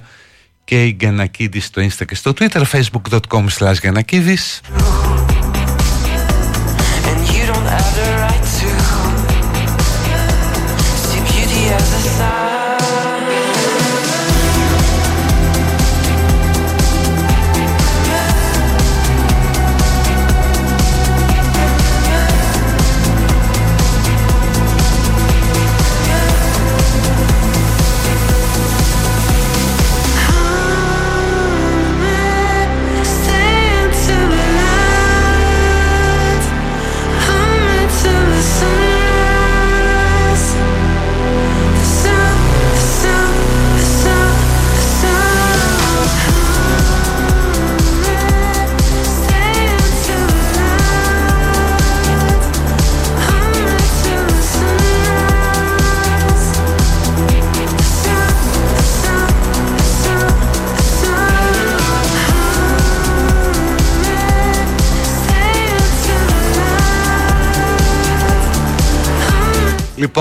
και 0.64 0.84
η 0.84 0.98
Γιανακίδης 1.00 1.66
στο 1.66 1.82
Insta 1.82 2.06
και 2.08 2.16
στο 2.16 2.34
Twitter 2.40 2.64
facebook.com 2.72 3.46
slash 3.58 3.80
Γιανακίδης 3.82 4.62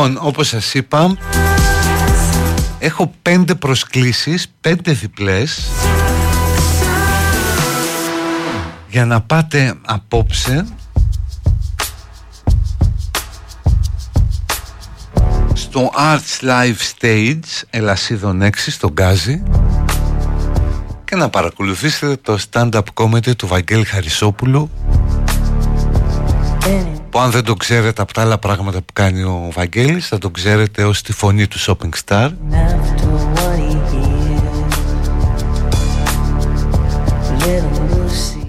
Λοιπόν, 0.02 0.18
όπως 0.22 0.48
σας 0.48 0.74
είπα 0.74 1.16
Έχω 2.78 3.12
πέντε 3.22 3.54
προσκλήσεις 3.54 4.52
Πέντε 4.60 4.92
διπλές 4.92 5.68
Για 8.88 9.06
να 9.06 9.20
πάτε 9.20 9.74
απόψε. 9.86 10.66
Στο 15.52 15.90
Arts 15.98 16.44
Live 16.44 17.00
Stage 17.00 17.62
Ελασίδων 17.70 18.42
6 18.42 18.50
στο 18.54 18.90
Γκάζι. 18.92 19.42
Και 21.04 21.16
να 21.16 21.28
παρακολουθήσετε 21.28 22.16
το 22.16 22.38
stand-up 22.50 22.82
comedy 22.94 23.36
του 23.36 23.46
Βαγγέλη 23.46 23.84
Χαρισόπουλου 23.84 24.70
που 27.12 27.18
αν 27.18 27.30
δεν 27.30 27.44
το 27.44 27.54
ξέρετε 27.54 28.02
από 28.02 28.12
τα 28.12 28.20
άλλα 28.20 28.38
πράγματα 28.38 28.78
που 28.78 28.92
κάνει 28.92 29.22
ο 29.22 29.48
Βαγγέλης 29.52 30.08
θα 30.08 30.18
το 30.18 30.30
ξέρετε 30.30 30.84
ως 30.84 31.02
τη 31.02 31.12
φωνή 31.12 31.46
του 31.46 31.58
Shopping 31.60 31.90
Star 32.04 32.30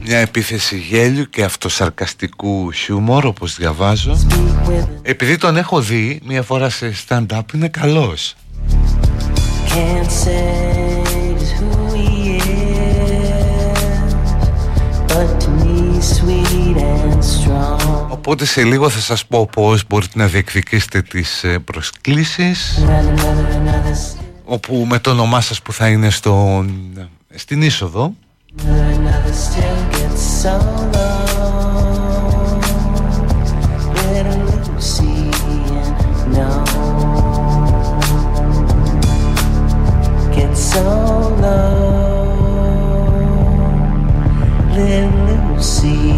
Μια 0.05 0.17
επίθεση 0.17 0.77
γέλιου 0.77 1.29
και 1.29 1.43
αυτοσαρκαστικού 1.43 2.71
χιούμορ 2.71 3.25
όπως 3.25 3.55
διαβάζω 3.55 4.17
Επειδή 5.01 5.37
τον 5.37 5.57
έχω 5.57 5.81
δει 5.81 6.19
μια 6.25 6.41
φορά 6.41 6.69
σε 6.69 6.93
stand-up 7.07 7.53
είναι 7.53 7.67
καλός 7.67 8.35
can't 9.73 10.11
say 10.11 11.33
just 11.39 11.53
who 11.59 11.69
he 11.95 12.37
is, 12.37 14.13
but 15.09 15.29
to 15.41 15.49
me 15.61 15.99
sweet 15.99 16.77
and 16.77 17.23
strong. 17.25 18.12
Οπότε 18.25 18.45
σε 18.45 18.63
λίγο 18.63 18.89
θα 18.89 18.99
σας 18.99 19.25
πω 19.25 19.49
πώς 19.51 19.83
μπορείτε 19.87 20.19
να 20.19 20.27
διεκδικήσετε 20.27 21.01
τις 21.01 21.43
ε, 21.43 21.59
προσκλήσεις 21.59 22.79
Another, 22.79 22.89
another, 22.89 23.67
another, 23.67 24.23
όπου 24.43 24.85
με 24.89 24.99
το 24.99 25.09
όνομά 25.09 25.41
σας 25.41 25.61
που 25.61 25.73
θα 25.73 25.87
είναι 25.87 26.09
στον, 26.09 26.71
στην 27.35 27.61
είσοδο 27.61 28.13
another, 28.57 28.71
another 28.71 29.33
still 29.33 29.81
gets 40.35 40.61
so 40.71 40.89
low. 41.41 41.73
Little 44.75 45.19
Lucy 45.55 46.12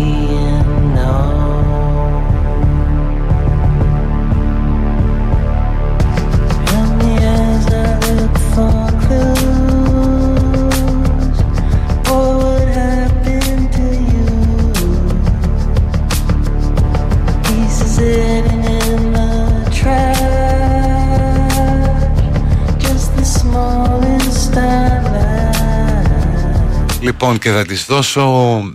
Λοιπόν 27.05 27.37
και 27.37 27.49
θα 27.49 27.65
τις 27.65 27.85
δώσω 27.85 28.23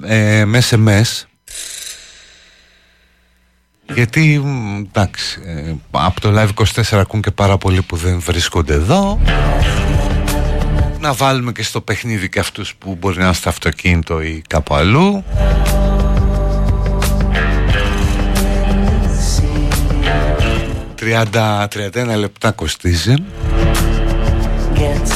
ε, 0.03 0.45
με 0.45 0.63
SMS 0.71 1.23
γιατί 3.95 4.39
μ, 4.45 4.77
εντάξει 4.77 5.41
ε, 5.45 5.75
από 5.91 6.21
το 6.21 6.33
Live 6.35 6.49
24 6.83 6.99
ακούν 6.99 7.21
και 7.21 7.31
πάρα 7.31 7.59
πολλοί 7.59 7.83
που 7.83 7.97
δεν 7.97 8.21
βρίσκονται 8.21 8.75
εδώ. 8.75 9.21
Να 11.01 11.13
βάλουμε 11.13 11.53
και 11.53 11.63
στο 11.63 11.81
παιχνίδι 11.81 12.29
και 12.29 12.39
αυτούς 12.39 12.75
που 12.75 12.97
μπορεί 13.01 13.19
να 13.19 13.25
είναι 13.25 13.35
στο 13.35 13.49
αυτοκίνητο 13.49 14.23
ή 14.23 14.43
κάπου 14.49 14.75
αλλού. 14.75 15.25
30, 21.33 21.67
31 21.69 22.17
λεπτά 22.19 22.51
κοστίζει. 22.51 23.15
Get 24.75 25.07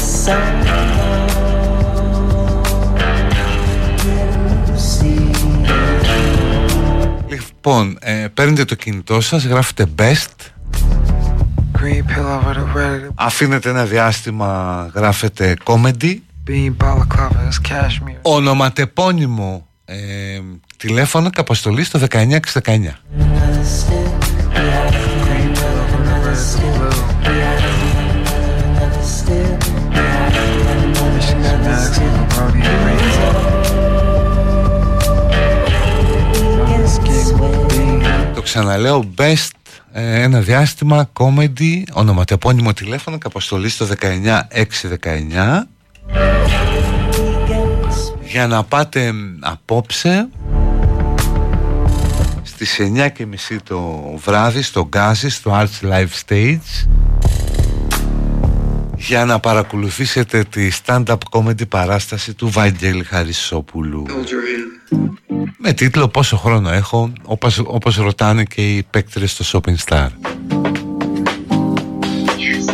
Λοιπόν, 7.67 7.99
ε, 8.01 8.27
παίρνετε 8.35 8.65
το 8.65 8.75
κινητό 8.75 9.21
σας, 9.21 9.45
γράφετε 9.45 9.87
best. 9.99 10.53
Green 11.79 12.03
pillow 12.11 12.41
with 12.47 12.57
a 12.57 12.77
red 12.77 13.11
Αφήνετε 13.15 13.69
ένα 13.69 13.85
διάστημα, 13.85 14.91
γράφετε 14.95 15.57
comedy. 15.65 16.17
Bean 16.49 16.77
balaclava 16.79 17.49
is 17.51 17.69
cashmere. 17.69 18.19
Ονοματεπώνυμο 18.23 19.67
ε, 19.85 19.97
τηλέφωνο 20.77 21.31
και 21.31 21.41
αποστολή 21.41 21.85
στο 21.85 22.01
19619 22.11 22.35
ξαναλέω 38.45 39.15
best 39.17 39.49
ε, 39.93 40.23
ένα 40.23 40.41
διάστημα 40.41 41.11
comedy 41.13 41.83
ονοματεπώνυμο 41.93 42.73
τηλέφωνο 42.73 43.19
και 43.19 43.27
αποστολή 43.27 43.69
στο 43.69 43.87
19619 44.01 44.21
για 48.25 48.47
να 48.47 48.65
πάτε 48.65 49.13
μ, 49.13 49.39
απόψε 49.41 50.29
στις 52.43 52.81
9.30 52.81 53.57
το 53.65 54.03
βράδυ 54.25 54.63
στο 54.63 54.87
Γκάζι 54.89 55.29
στο 55.29 55.51
Arts 55.61 55.87
Live 55.91 56.09
Stage 56.27 56.87
για 59.07 59.25
να 59.25 59.41
παρακολουθήσετε 59.41 60.45
τη 60.45 60.69
stand-up 60.85 61.17
comedy 61.31 61.69
παράσταση 61.69 62.35
του 62.35 62.51
Βαγγέλη 62.51 63.05
Χαρισόπουλου. 63.05 64.07
Με 65.59 65.73
τίτλο 65.73 66.09
«Πόσο 66.09 66.37
χρόνο 66.37 66.71
έχω» 66.71 67.13
όπως, 67.23 67.59
όπως 67.59 67.97
ρωτάνε 67.97 68.45
και 68.45 68.75
οι 68.75 68.83
παίκτρες 68.91 69.31
στο 69.31 69.61
Shopping 69.65 69.77
Star. 69.87 70.09
You 72.39 72.74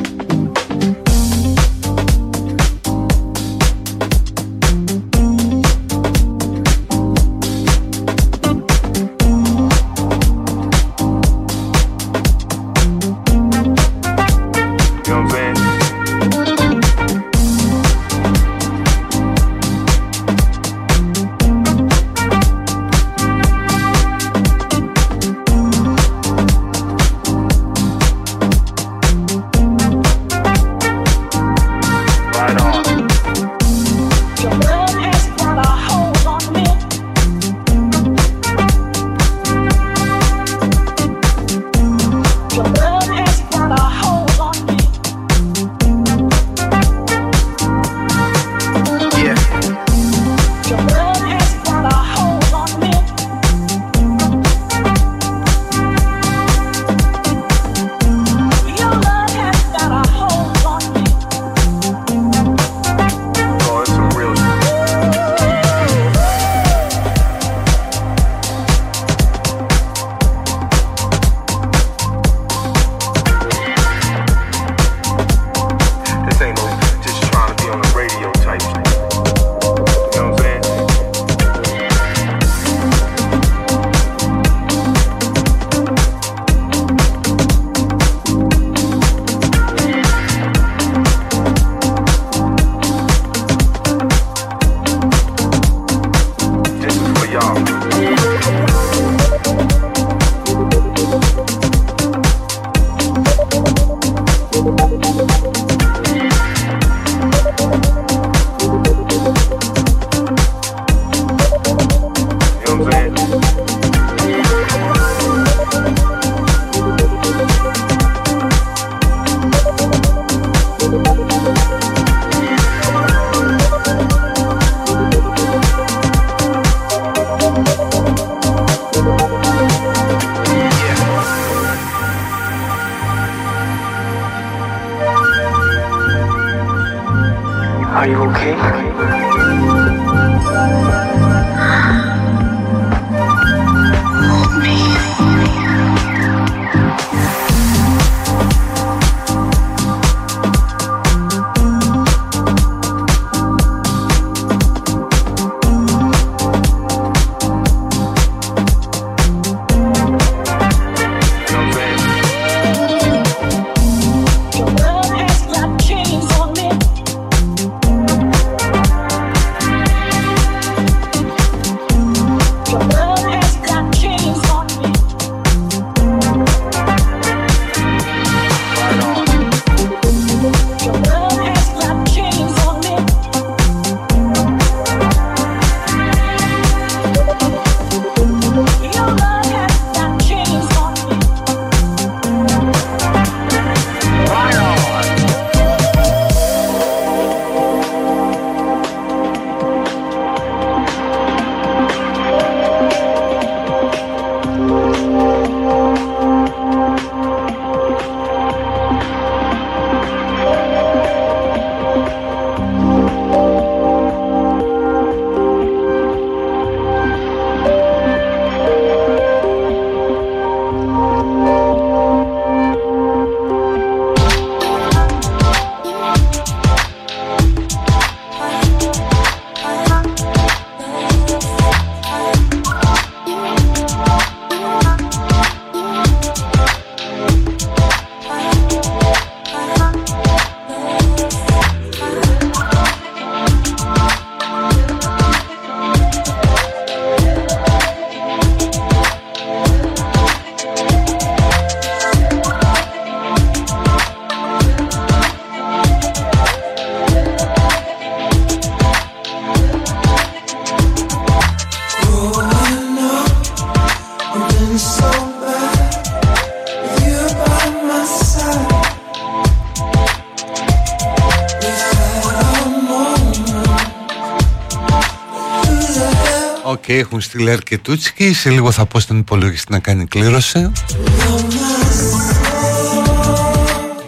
έχουν 277.11 277.23
στείλει 277.23 277.51
αρκετούτσικοι. 277.51 278.33
Σε 278.33 278.51
λίγο 278.51 278.71
θα 278.71 278.87
πω 278.87 279.01
στον 279.01 279.19
υπολογιστή 279.19 279.73
να 279.73 279.79
κάνει 279.79 280.07
κλήρωση. 280.07 280.73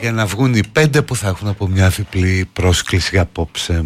Για 0.00 0.12
να 0.12 0.26
βγουν 0.26 0.55
οι 0.55 0.62
πέντε 0.72 1.03
που 1.03 1.16
θα 1.16 1.28
έχουν 1.28 1.48
από 1.48 1.66
μια 1.66 1.88
διπλή 1.88 2.48
πρόσκληση 2.53 3.18
απόψε. 3.18 3.84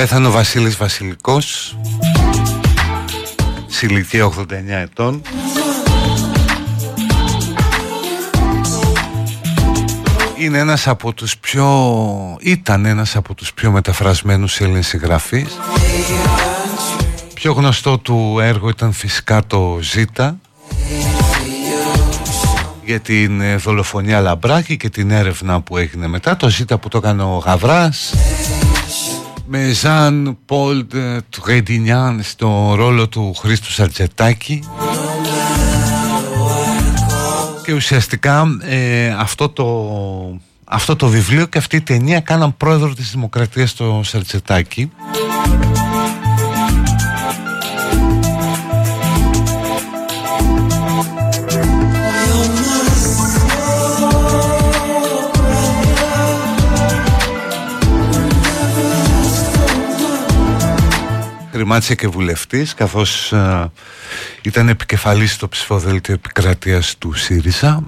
Πέθανε 0.00 0.26
ο 0.26 0.30
Βασίλης 0.30 0.76
Βασιλικός 0.76 1.76
σε 3.66 3.86
ηλικία 3.86 4.24
89 4.24 4.32
ετών. 4.68 5.22
Είναι 10.38 10.58
ένας 10.58 10.88
από 10.88 11.12
τους 11.12 11.38
πιο... 11.38 11.66
ήταν 12.40 12.84
ένας 12.84 13.16
από 13.16 13.34
τους 13.34 13.52
πιο 13.52 13.70
μεταφρασμένους 13.70 14.60
Έλληνες 14.60 14.86
συγγραφείς. 14.86 15.58
Πιο 17.34 17.52
γνωστό 17.52 17.98
του 17.98 18.38
έργο 18.40 18.68
ήταν 18.68 18.92
φυσικά 18.92 19.46
το 19.46 19.78
«Ζήτα» 19.80 20.38
για 22.84 23.00
την 23.00 23.40
ε, 23.40 23.56
δολοφονία 23.56 24.20
Λαμπράκη 24.20 24.76
και 24.76 24.88
την 24.88 25.10
έρευνα 25.10 25.60
που 25.60 25.76
έγινε 25.76 26.06
μετά. 26.06 26.36
Το 26.36 26.48
«Ζήτα» 26.48 26.78
που 26.78 26.88
το 26.88 26.98
έκανε 26.98 27.22
ο 27.22 27.36
Γαβράς 27.36 28.14
με 29.52 29.72
Ζαν 29.72 30.38
Πολ 30.46 30.86
του 31.28 31.42
Γεντινιάν 31.46 32.22
στο 32.22 32.74
ρόλο 32.76 33.08
του 33.08 33.34
Χρήστου 33.34 33.72
Σαρτζετάκη. 33.72 34.62
Και 37.64 37.72
ουσιαστικά 37.72 38.58
ε, 38.62 39.08
αυτό, 39.18 39.48
το, 39.48 40.40
αυτό 40.64 40.96
το 40.96 41.08
βιβλίο 41.08 41.46
και 41.46 41.58
αυτή 41.58 41.76
η 41.76 41.80
ταινία 41.80 42.20
κάναν 42.20 42.56
πρόεδρο 42.56 42.94
της 42.94 43.10
Δημοκρατίας 43.10 43.74
το 43.74 44.00
Σαρτζετάκη 44.04 44.90
χρημάτισε 61.60 61.94
και 61.94 62.08
βουλευτής 62.08 62.74
καθώς 62.74 63.32
ε, 63.32 63.70
ήταν 64.42 64.68
επικεφαλής 64.68 65.32
στο 65.32 65.48
ψηφοδέλτιο 65.48 66.14
επικρατείας 66.14 66.98
του 66.98 67.12
ΣΥΡΙΖΑ 67.12 67.82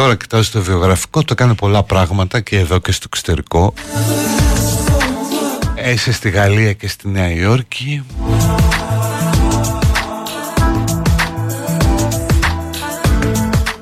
τώρα 0.00 0.16
κοιτάζω 0.16 0.50
το 0.52 0.62
βιογραφικό, 0.62 1.22
το 1.24 1.32
έκανε 1.32 1.54
πολλά 1.54 1.82
πράγματα 1.82 2.40
και 2.40 2.58
εδώ 2.58 2.78
και 2.78 2.92
στο 2.92 3.04
εξωτερικό. 3.12 3.74
Έσε 5.74 6.12
στη 6.12 6.30
Γαλλία 6.30 6.72
και 6.72 6.88
στη 6.88 7.08
Νέα 7.08 7.30
Υόρκη. 7.30 8.02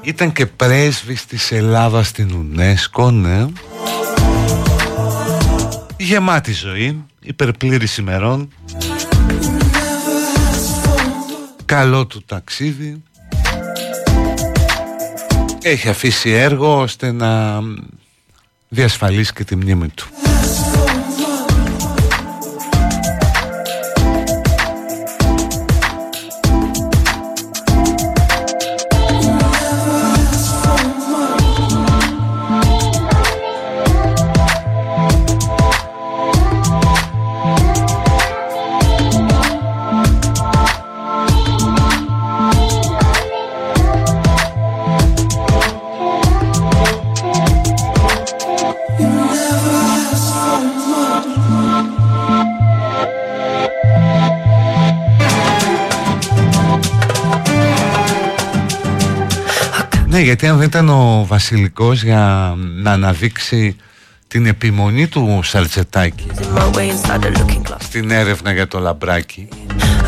Ήταν 0.01 0.33
και 0.33 0.47
πρέσβης 0.47 1.27
της 1.27 1.53
Ελλάδας 1.53 2.09
στην 2.09 2.31
UNESCO, 2.57 3.13
ναι. 3.13 3.47
Γεμάτη 5.97 6.53
ζωή, 6.53 7.05
υπερπλήρης 7.21 7.97
ημερών. 7.97 8.49
Καλό 11.65 12.07
του 12.07 12.23
ταξίδι. 12.27 13.03
Έχει 15.71 15.89
αφήσει 15.89 16.31
έργο 16.31 16.81
ώστε 16.81 17.13
να 17.13 17.61
διασφαλίσει 18.69 19.33
και 19.33 19.45
τη 19.45 19.57
μνήμη 19.57 19.89
του. 19.89 20.28
Ναι, 60.19 60.25
γιατί 60.25 60.47
αν 60.47 60.57
δεν 60.57 60.67
ήταν 60.67 60.89
ο 60.89 61.25
Βασιλικός 61.29 62.03
για 62.03 62.55
να 62.57 62.93
αναδείξει 62.93 63.77
την 64.29 64.47
επιμονή 64.47 65.07
του 65.07 65.41
Σαλτσετάκη 65.43 66.27
in 66.35 66.59
my 66.59 66.77
way 66.77 66.91
and 66.91 67.07
started 67.07 67.37
looking 67.37 67.63
close. 67.71 67.77
στην 67.79 68.11
έρευνα 68.11 68.53
για 68.53 68.69
το 68.69 68.79
λαμπράκι 68.79 69.49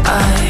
I 0.05 0.50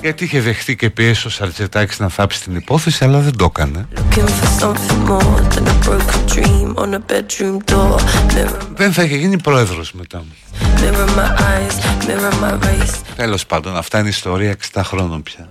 γιατί 0.00 0.24
είχε 0.24 0.40
δεχτεί 0.40 0.76
και 0.76 0.90
πιέσει 0.90 1.26
ο 1.26 1.30
Σαλτσετάκης 1.30 1.98
να 1.98 2.08
θάψει 2.08 2.42
την 2.42 2.56
υπόθεση 2.56 3.04
αλλά 3.04 3.18
δεν 3.18 3.36
το 3.36 3.44
έκανε 3.44 3.88
looking 3.94 4.28
for 4.28 4.62
something 4.62 5.08
more 5.08 5.40
than 5.52 5.66
a 5.66 5.86
broken 5.86 6.20
dream 6.34 6.76
on 6.76 6.94
a 6.94 7.00
bedroom 7.12 7.56
door. 7.72 8.00
Mirror, 8.34 8.60
δεν 8.74 8.92
θα 8.92 9.02
είχε 9.02 9.16
γίνει 9.16 9.38
πρόεδρος 9.38 9.92
μετά 9.92 10.24
mirror 10.76 11.08
my 11.18 11.40
eyes, 11.40 12.06
mirror 12.06 12.34
my 12.42 12.64
race. 12.64 12.94
τέλος 13.16 13.46
πάντων 13.46 13.76
αυτά 13.76 13.98
είναι 13.98 14.08
ιστορία 14.08 14.56
60 14.72 14.80
χρόνων 14.84 15.22
πια 15.22 15.48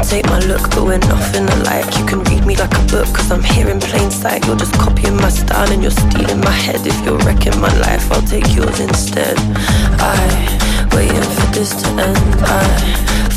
imitate 0.00 0.26
my 0.26 0.38
look, 0.40 0.62
but 0.70 0.84
we're 0.84 0.98
nothing 0.98 1.46
alike. 1.60 1.98
You 1.98 2.04
can 2.06 2.24
read 2.24 2.46
me 2.46 2.56
like 2.56 2.72
a 2.72 2.82
book, 2.86 3.06
cause 3.14 3.30
I'm 3.30 3.42
here 3.42 3.68
in 3.68 3.80
plain 3.80 4.10
sight. 4.10 4.46
You're 4.46 4.56
just 4.56 4.72
copying 4.74 5.16
my 5.16 5.28
style 5.28 5.70
and 5.70 5.82
you're 5.82 5.90
stealing 5.90 6.40
my 6.40 6.50
head. 6.50 6.86
If 6.86 7.04
you're 7.04 7.18
wrecking 7.18 7.58
my 7.60 7.72
life, 7.80 8.10
I'll 8.10 8.22
take 8.22 8.48
yours 8.54 8.80
instead. 8.80 9.36
I 10.00 10.16
waiting 10.94 11.30
for 11.36 11.46
this 11.52 11.70
to 11.82 11.88
end. 11.88 12.34
I 12.40 12.64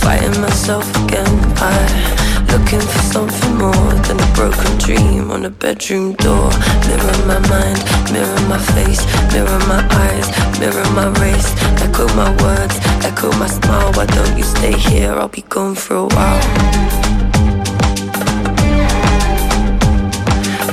fighting 0.04 0.40
myself 0.40 0.88
again. 1.04 1.34
I 1.58 2.23
looking 2.54 2.80
for 2.80 3.02
something 3.02 3.56
more 3.58 3.94
than 4.06 4.20
a 4.20 4.30
broken 4.36 4.78
dream 4.78 5.32
on 5.32 5.46
a 5.46 5.50
bedroom 5.50 6.14
door. 6.14 6.50
Mirror 6.88 7.18
my 7.26 7.40
mind, 7.50 7.80
mirror 8.14 8.42
my 8.48 8.60
face, 8.76 9.02
mirror 9.34 9.60
my 9.66 9.82
eyes, 10.06 10.28
mirror 10.60 10.88
my 10.94 11.08
race. 11.22 11.50
Echo 11.82 12.06
my 12.14 12.30
words, 12.44 12.76
echo 13.10 13.32
my 13.40 13.48
smile. 13.48 13.92
Why 13.94 14.06
don't 14.06 14.38
you 14.38 14.44
stay 14.44 14.74
here? 14.78 15.14
I'll 15.14 15.28
be 15.28 15.42
gone 15.44 15.76
for 15.76 15.96
a 15.96 16.08
while. 16.16 16.44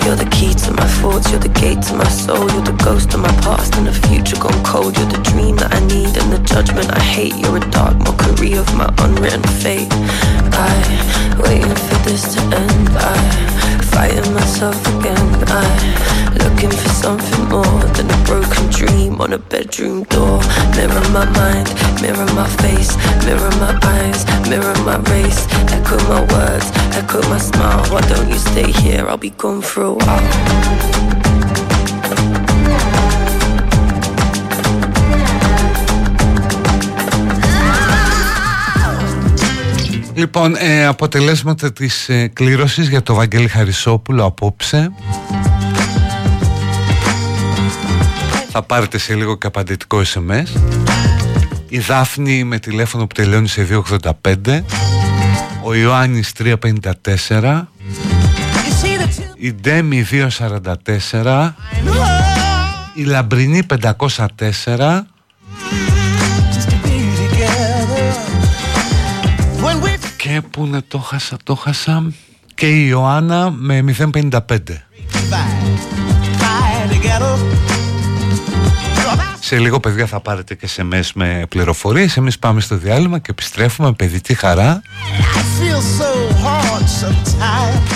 You're 0.05 0.17
the 0.17 0.31
key 0.31 0.53
to 0.55 0.73
my 0.73 0.89
thoughts, 1.01 1.31
you're 1.31 1.41
the 1.41 1.55
gate 1.61 1.83
to 1.83 1.95
my 1.95 2.09
soul, 2.09 2.51
you're 2.53 2.69
the 2.73 2.79
ghost 2.85 3.15
of 3.15 3.21
my 3.21 3.35
past 3.47 3.77
and 3.77 3.87
the 3.87 3.93
future 4.09 4.37
gone 4.37 4.63
cold. 4.65 4.99
You're 4.99 5.07
the 5.07 5.23
dream 5.31 5.57
that 5.57 5.73
I 5.73 5.81
need 5.87 6.17
and 6.21 6.33
the 6.33 6.43
judgment 6.45 6.91
I 6.93 7.01
hate. 7.01 7.37
You're 7.37 7.59
a 7.59 7.71
dark 7.71 7.97
mockery 7.99 8.55
of 8.55 8.67
my 8.77 8.93
unwritten 8.99 9.43
fate. 9.63 9.93
I 10.53 11.37
waiting 11.43 11.75
for 11.75 11.99
this 12.07 12.35
to 12.35 12.41
end. 12.57 12.89
I 12.93 13.51
fighting 13.93 14.33
myself 14.35 14.79
again. 14.99 15.29
I 15.49 16.21
looking 16.43 16.71
for 16.71 16.89
something 16.89 17.49
more 17.49 17.81
than 17.97 18.11
a 18.11 18.25
broken 18.25 18.67
dream 18.71 19.21
on 19.21 19.33
a 19.33 19.39
bedroom 19.39 20.05
door. 20.05 20.41
Mirror 20.77 21.09
my 21.11 21.27
mind, 21.41 21.69
mirror 22.01 22.27
my 22.35 22.49
face, 22.63 22.97
mirror 23.25 23.51
my 23.59 23.79
eyes, 23.83 24.25
mirror 24.49 24.77
my 24.85 24.99
race. 25.11 25.47
Echo 25.73 25.97
my 26.09 26.21
words, 26.33 26.71
echo 26.97 27.21
my 27.29 27.39
smile. 27.39 27.85
Why 27.93 28.01
don't 28.03 28.29
you 28.29 28.39
stay 28.39 28.71
here? 28.71 29.07
I'll 29.09 29.17
be 29.17 29.31
gone 29.31 29.63
for 29.63 29.83
a 29.83 29.95
while. 29.95 31.20
Λοιπόν, 40.21 40.55
ε, 40.59 40.87
αποτελέσματα 40.87 41.73
της 41.73 42.09
ε, 42.09 42.27
κλήρωσης 42.27 42.89
για 42.89 43.03
το 43.03 43.15
Βαγγέλη 43.15 43.49
Χαρισόπουλο 43.49 44.25
απόψε. 44.25 44.93
Θα 48.51 48.63
πάρετε 48.63 48.99
σε 48.99 49.15
λίγο 49.15 49.39
και 49.39 49.47
απαντητικό 49.47 50.01
SMS. 50.15 50.61
Η 51.69 51.79
Δάφνη 51.79 52.45
με 52.45 52.59
τηλέφωνο 52.59 53.07
που 53.07 53.15
τελειώνει 53.15 53.49
σε 53.49 53.67
285. 53.91 54.63
Ο 55.65 55.75
Ιωάννης 55.75 56.33
354. 56.39 57.63
Η 59.37 59.53
Ντέμι 59.53 60.07
244. 61.13 61.55
Η 62.95 63.03
Λαμπρινή 63.03 63.63
504. 64.17 65.01
Και 70.31 70.41
που 70.41 70.67
να 70.67 70.83
το 70.83 70.99
χάσα, 70.99 71.37
το 71.45 71.55
χάσα. 71.55 72.13
Και 72.55 72.67
η 72.67 72.87
Ιωάννα 72.89 73.51
με 73.51 73.85
055. 73.99 74.59
Σε 79.41 79.59
λίγο 79.59 79.81
παιδιά 79.81 80.07
θα 80.07 80.21
πάρετε 80.21 80.55
και 80.55 80.67
σε 80.67 80.83
μες 80.83 81.13
με 81.13 81.47
πληροφορίες 81.49 82.17
Εμείς 82.17 82.39
πάμε 82.39 82.61
στο 82.61 82.77
διάλειμμα 82.77 83.19
και 83.19 83.31
επιστρέφουμε 83.31 83.89
με 83.89 83.95
παιδιτή 83.95 84.35
χαρά 84.35 84.83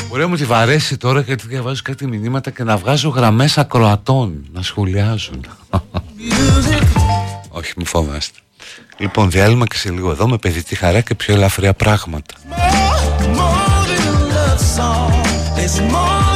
Ωραία 0.08 0.28
μου 0.28 0.36
τη 0.36 0.44
βαρέσει 0.44 0.96
τώρα 0.96 1.20
γιατί 1.20 1.46
διαβάζω 1.46 1.82
κάτι 1.84 2.06
μηνύματα 2.06 2.50
και 2.50 2.64
να 2.64 2.76
βγάζω 2.76 3.08
γραμμές 3.08 3.58
ακροατών 3.58 4.46
να 4.52 4.62
σχολιάζουν 4.62 5.44
Όχι 7.58 7.72
μη 7.76 7.84
φοβάστε 7.84 8.38
Λοιπόν 8.98 9.30
διάλειμμα 9.30 9.66
και 9.66 9.76
σε 9.76 9.90
λίγο 9.90 10.10
εδώ 10.10 10.28
με 10.28 10.36
παιδιτή 10.36 10.74
χαρά 10.74 11.00
και 11.00 11.14
πιο 11.14 11.34
ελαφριά 11.34 11.72
πράγματα. 11.72 12.34
It's 15.56 15.80
more 15.80 16.24
than 16.26 16.33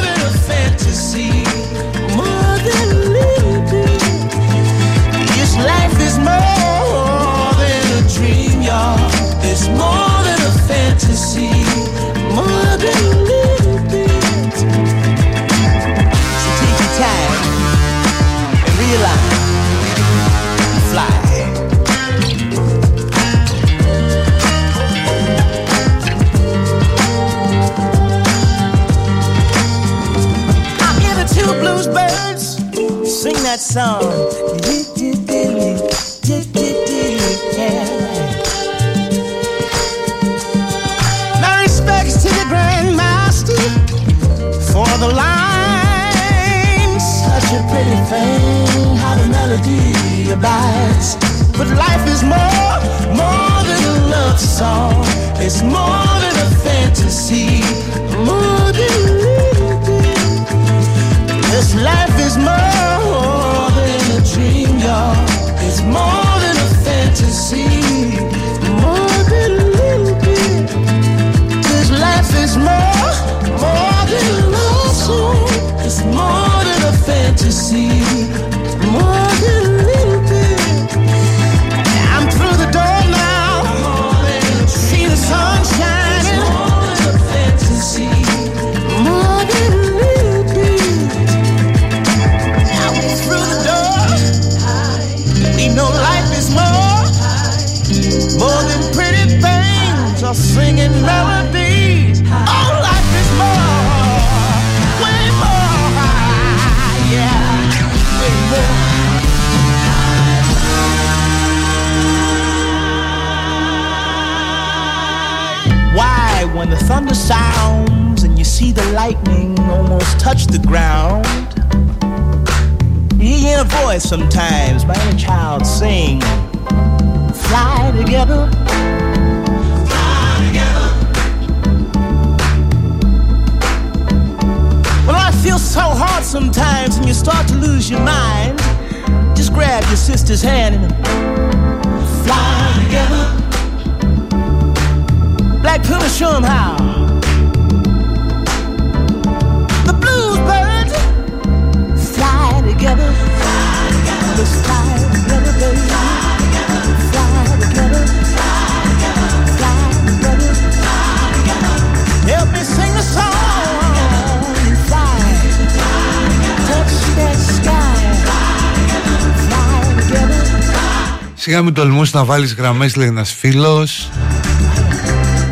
Να 172.12 172.24
βάλεις 172.24 172.54
γραμμές 172.54 172.96
λέει 172.96 173.08
ένας 173.08 173.32
φίλος. 173.32 174.08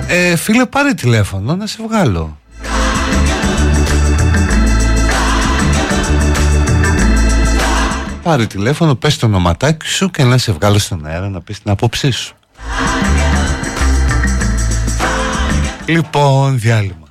Ε, 0.06 0.36
Φίλε 0.36 0.66
πάρε 0.66 0.94
τηλέφωνο 0.94 1.56
να 1.56 1.66
σε 1.66 1.78
βγάλω. 1.88 2.38
Πάρε 8.22 8.46
τηλέφωνο, 8.46 8.94
πες 8.94 9.18
το 9.18 9.26
ονοματάκι 9.26 9.86
σου 9.86 10.10
και 10.10 10.24
να 10.24 10.38
σε 10.38 10.52
βγάλω 10.52 10.78
στον 10.78 11.06
αέρα 11.06 11.28
να 11.28 11.40
πεις 11.40 11.62
την 11.62 11.70
άποψή 11.70 12.10
σου. 12.10 12.34
Λοιπόν, 15.86 16.58
διάλειμμα. 16.58 17.05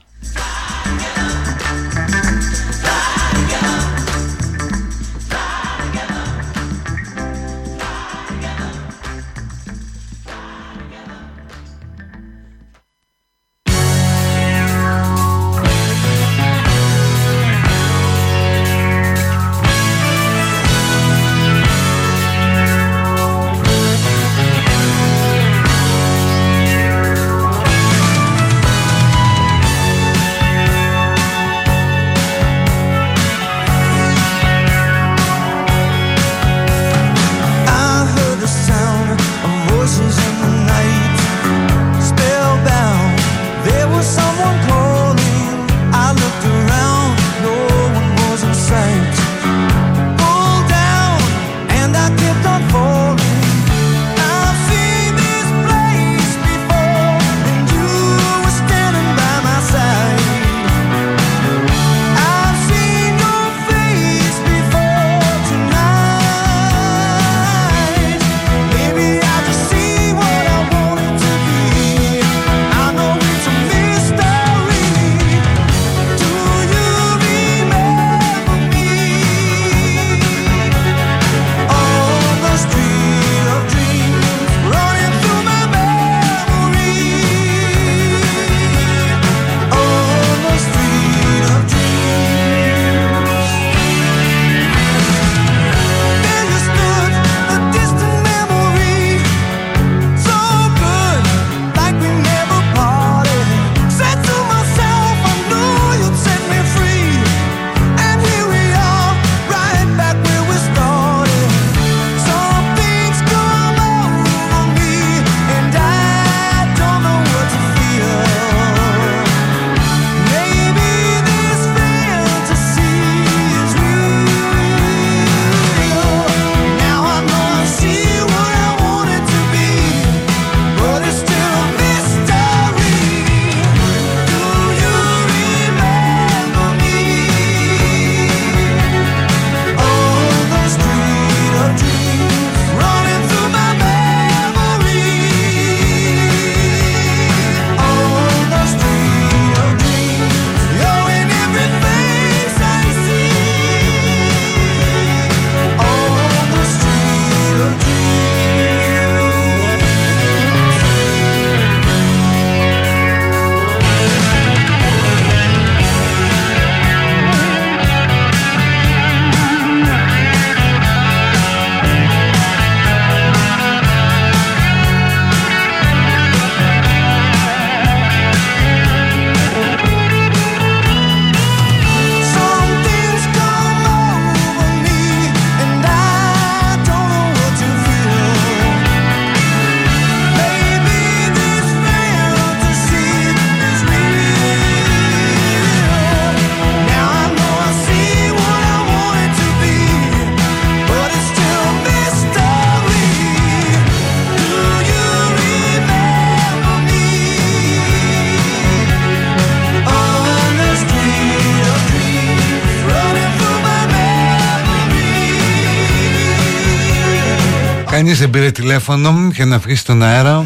Κανείς 218.18 218.32
δεν 218.32 218.42
πήρε 218.42 218.52
τηλέφωνο 218.52 219.12
μου 219.12 219.30
για 219.30 219.46
να 219.46 219.58
βγει 219.58 219.76
στον 219.76 220.04
αέρα. 220.04 220.46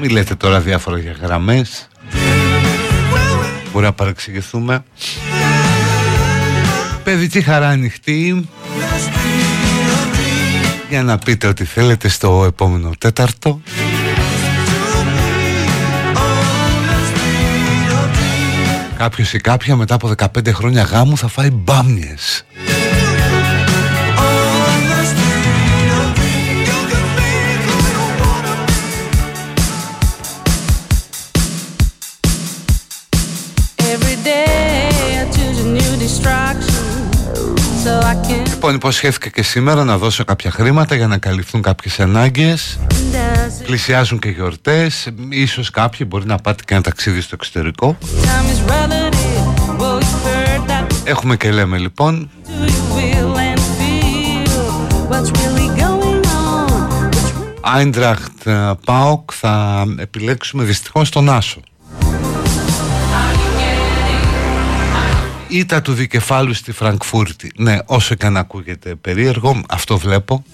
Μη 0.00 0.08
λέτε 0.08 0.34
τώρα 0.34 0.60
διάφορα 0.60 0.98
για 0.98 1.16
γραμμές. 1.22 1.88
Μπορεί 3.72 3.84
να 3.84 3.92
παρεξηγηθούμε. 3.92 4.84
Παιδική 7.04 7.40
χαρά 7.40 7.68
ανοιχτή. 7.68 8.48
Για 10.88 11.02
να 11.02 11.18
πείτε 11.18 11.46
ό,τι 11.46 11.64
θέλετε 11.64 12.08
στο 12.08 12.44
επόμενο 12.46 12.90
τέταρτο 12.98 13.60
Κάποιος 18.98 19.32
ή 19.32 19.38
κάποια 19.38 19.76
μετά 19.76 19.94
από 19.94 20.12
15 20.18 20.52
χρόνια 20.52 20.82
γάμου 20.82 21.16
θα 21.16 21.28
φάει 21.28 21.50
μπάμιες. 21.50 22.44
Every 33.76 34.16
day 34.24 35.20
I 35.20 35.24
choose 35.36 35.58
a 35.60 35.68
new 35.78 35.92
distraction 36.04 36.86
so 37.84 37.90
I 38.12 38.14
can 38.26 38.46
Λοιπόν 38.48 38.74
υποσχέθηκα 38.74 39.28
και 39.28 39.42
σήμερα 39.42 39.84
να 39.84 39.98
δώσω 39.98 40.24
κάποια 40.24 40.50
χρήματα 40.50 40.94
για 40.94 41.06
να 41.06 41.18
καλυφθούν 41.18 41.62
κάποιες 41.62 42.00
ανάγκες 42.00 42.78
dance. 43.46 43.64
Πλησιάζουν 43.64 44.18
και 44.18 44.28
γιορτές 44.28 45.08
Ίσως 45.28 45.70
κάποιοι 45.70 46.06
μπορεί 46.10 46.26
να 46.26 46.36
πάτε 46.36 46.62
και 46.66 46.74
ένα 46.74 46.82
ταξίδι 46.82 47.20
στο 47.20 47.34
εξωτερικό 47.34 47.98
Time 48.00 48.06
is 48.06 48.70
relative. 48.70 49.80
Well, 49.80 50.00
you've 50.00 50.24
heard 50.26 50.70
that. 50.70 50.94
Έχουμε 51.04 51.36
και 51.36 51.50
λέμε 51.50 51.78
λοιπόν 51.78 52.30
Do 52.44 52.64
you 52.64 52.96
will 52.96 53.36
and 53.36 53.58
feel 53.58 54.50
what's 55.10 55.30
really 55.30 55.80
going 55.80 56.24
on? 56.24 57.10
What's 57.10 57.60
Άιντραχτ 57.60 58.48
ΠΑΟΚ 58.84 59.30
θα 59.34 59.84
επιλέξουμε 59.98 60.64
δυστυχώς 60.64 61.10
τον 61.10 61.30
Άσο 61.30 61.60
Ήτα 65.48 65.82
του 65.82 65.92
δικεφάλου 65.92 66.54
στη 66.54 66.72
Φραγκφούρτη 66.72 67.52
Ναι 67.56 67.78
όσο 67.86 68.14
και 68.14 68.26
αν 68.26 68.36
ακούγεται 68.36 68.94
περίεργο 68.94 69.60
Αυτό 69.68 69.98
βλέπω 69.98 70.44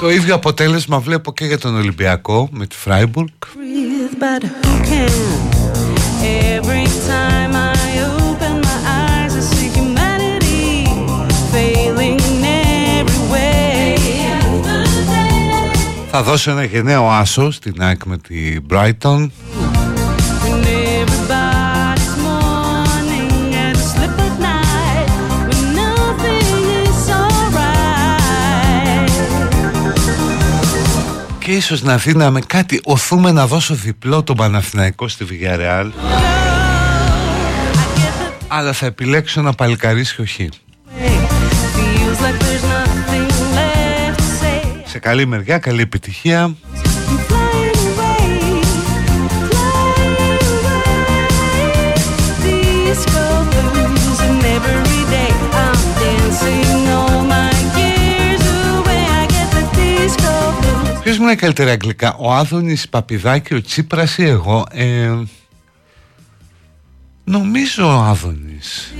Το 0.00 0.10
ίδιο 0.10 0.34
αποτέλεσμα 0.34 0.98
βλέπω 0.98 1.32
και 1.32 1.44
για 1.44 1.58
τον 1.58 1.76
Ολυμπιακό 1.76 2.48
Με 2.52 2.66
τη 2.66 2.76
Φράιμπουργκ 2.76 3.28
breathe, 3.54 4.14
but 4.24 4.42
who 4.62 4.74
can? 4.90 5.12
Every 6.56 6.86
time 7.12 7.52
I 7.72 7.82
open 8.14 8.54
my 8.68 8.78
eyes, 9.02 9.32
I 9.40 9.42
see 9.52 9.68
humanity 9.78 10.86
failing 11.52 12.18
in 12.30 12.44
every 12.98 13.22
way. 13.32 13.58
Θα 16.10 16.22
δώσω 16.22 16.50
ένα 16.50 16.64
γενναίο 16.64 17.10
άσο 17.10 17.50
στην 17.50 17.74
ΑΕΚ 17.78 18.04
με 18.04 18.18
τη 18.18 18.56
Brighton 18.70 19.28
Και 31.48 31.54
ίσως 31.54 31.82
να 31.82 31.96
δίναμε 31.96 32.40
κάτι 32.40 32.80
Οθούμε 32.84 33.32
να 33.32 33.46
δώσω 33.46 33.74
διπλό 33.74 34.22
τον 34.22 34.36
Παναθηναϊκό 34.36 35.08
στη 35.08 35.26
Villarreal 35.30 35.84
I 35.84 35.90
get 37.96 38.12
the 38.20 38.44
Αλλά 38.48 38.72
θα 38.72 38.86
επιλέξω 38.86 39.40
ένα 39.40 39.52
παλικαρίσιο 39.52 40.24
χ 40.24 40.38
way. 40.38 40.48
Feels 40.48 42.20
like 42.20 42.38
there's 42.38 42.62
nothing 42.62 43.28
left 43.54 44.18
to 44.18 44.44
say. 44.44 44.82
Σε 44.84 44.98
καλή 44.98 45.26
μεριά, 45.26 45.58
καλή 45.58 45.82
επιτυχία 45.82 46.56
blues. 61.18 61.26
Ποιος 61.26 61.30
μιλάει 61.30 61.36
καλύτερα 61.36 61.70
αγγλικά 61.70 62.14
Ο 62.18 62.32
Άδωνης 62.32 62.88
Παπιδάκη, 62.88 63.54
ο 63.54 63.60
Τσίπρας 63.60 64.18
ή 64.18 64.24
εγώ 64.24 64.66
ε, 64.70 65.12
Νομίζω 67.24 67.86
ο 67.86 68.02
Άδωνης 68.02 68.94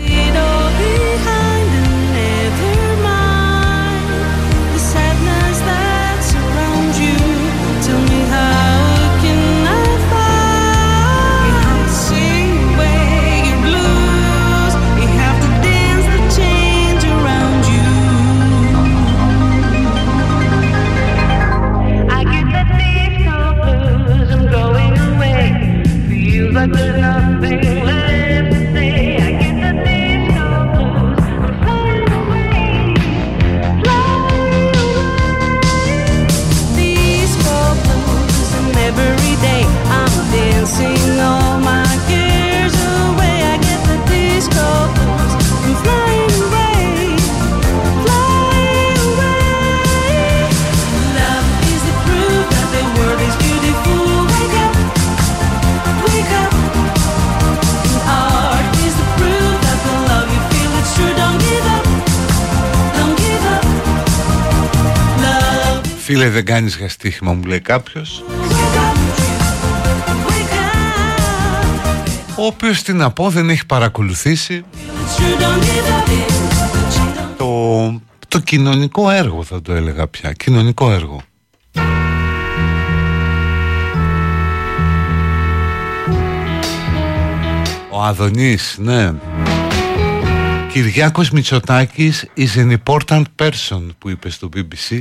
Φίλε 66.19 66.31
δεν 66.31 66.45
κάνεις 66.45 66.77
για 66.77 66.89
στοίχημα 66.89 67.32
μου 67.32 67.43
λέει 67.43 67.61
κάποιος 67.61 68.24
wake 68.28 68.53
up, 68.53 70.16
wake 70.28 70.53
up. 70.53 72.35
Ο 72.36 72.47
οποίος 72.47 72.82
τι 72.82 72.93
να 72.93 73.11
πω 73.11 73.31
δεν 73.31 73.51
έχει 73.51 73.66
παρακολουθήσει 73.66 74.65
It's 74.65 75.20
true. 75.20 75.43
Don't 75.43 75.62
give 75.62 75.89
up. 75.97 77.36
το, 77.36 78.01
το 78.28 78.39
κοινωνικό 78.39 79.11
έργο 79.11 79.43
θα 79.43 79.62
το 79.62 79.73
έλεγα 79.73 80.09
πια 80.09 80.32
Κοινωνικό 80.32 80.93
έργο 80.93 81.20
Ο 87.90 88.03
Αδωνής, 88.03 88.77
ναι 88.78 89.12
Κυριάκος 90.73 91.31
Μητσοτάκης 91.31 92.27
is 92.36 92.57
an 92.57 92.77
important 92.85 93.24
person 93.36 93.86
που 93.99 94.09
είπε 94.09 94.31
στο 94.31 94.49
BBC 94.55 95.01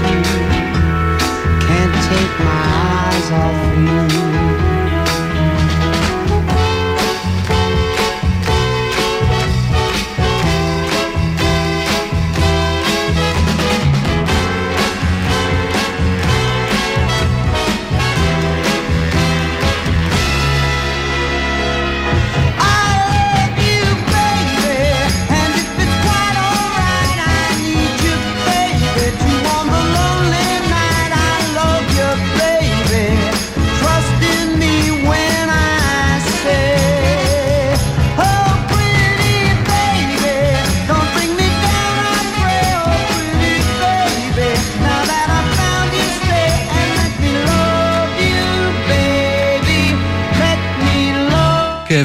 Take 2.21 2.37
my 2.37 2.45
eyes 2.45 3.31
off 3.31 4.15
you. 4.15 4.20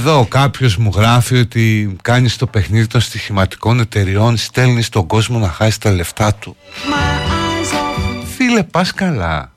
Εδώ 0.09 0.24
κάποιος 0.24 0.77
μου 0.77 0.91
γράφει 0.95 1.37
ότι 1.37 1.97
κάνεις 2.03 2.37
το 2.37 2.47
παιχνίδι 2.47 2.87
των 2.87 3.01
στοιχηματικών 3.01 3.81
εταιριών 3.81 4.37
στέλνεις 4.37 4.87
στον 4.87 5.07
κόσμο 5.07 5.39
να 5.39 5.49
χάσει 5.49 5.81
τα 5.81 5.91
λεφτά 5.91 6.35
του. 6.35 6.57
Φίλε 8.37 8.62
πας 8.62 8.93
καλά. 8.93 9.53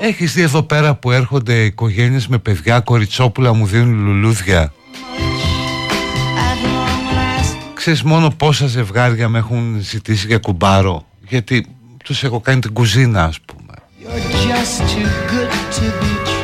Έχεις 0.00 0.32
δει 0.32 0.42
εδώ 0.42 0.62
πέρα 0.62 0.94
που 0.94 1.10
έρχονται 1.10 1.64
οικογένειες 1.64 2.26
με 2.26 2.38
παιδιά 2.38 2.80
κοριτσόπουλα 2.80 3.52
μου 3.52 3.66
δίνουν 3.66 4.04
λουλούδια. 4.04 4.72
Ξέρεις 7.74 8.02
μόνο 8.02 8.30
πόσα 8.30 8.66
ζευγάρια 8.66 9.28
με 9.28 9.38
έχουν 9.38 9.76
ζητήσει 9.80 10.26
για 10.26 10.38
κουμπάρο. 10.38 11.06
Γιατί 11.28 11.66
τους 12.04 12.24
έχω 12.24 12.40
κάνει 12.40 12.60
την 12.60 12.72
κουζίνα 12.72 13.24
ας 13.24 13.40
πούμε. 13.40 13.74
You're 14.02 14.48
just 14.48 14.78
too 14.80 15.08
good 15.30 15.50
to 15.74 15.84
be 16.00 16.35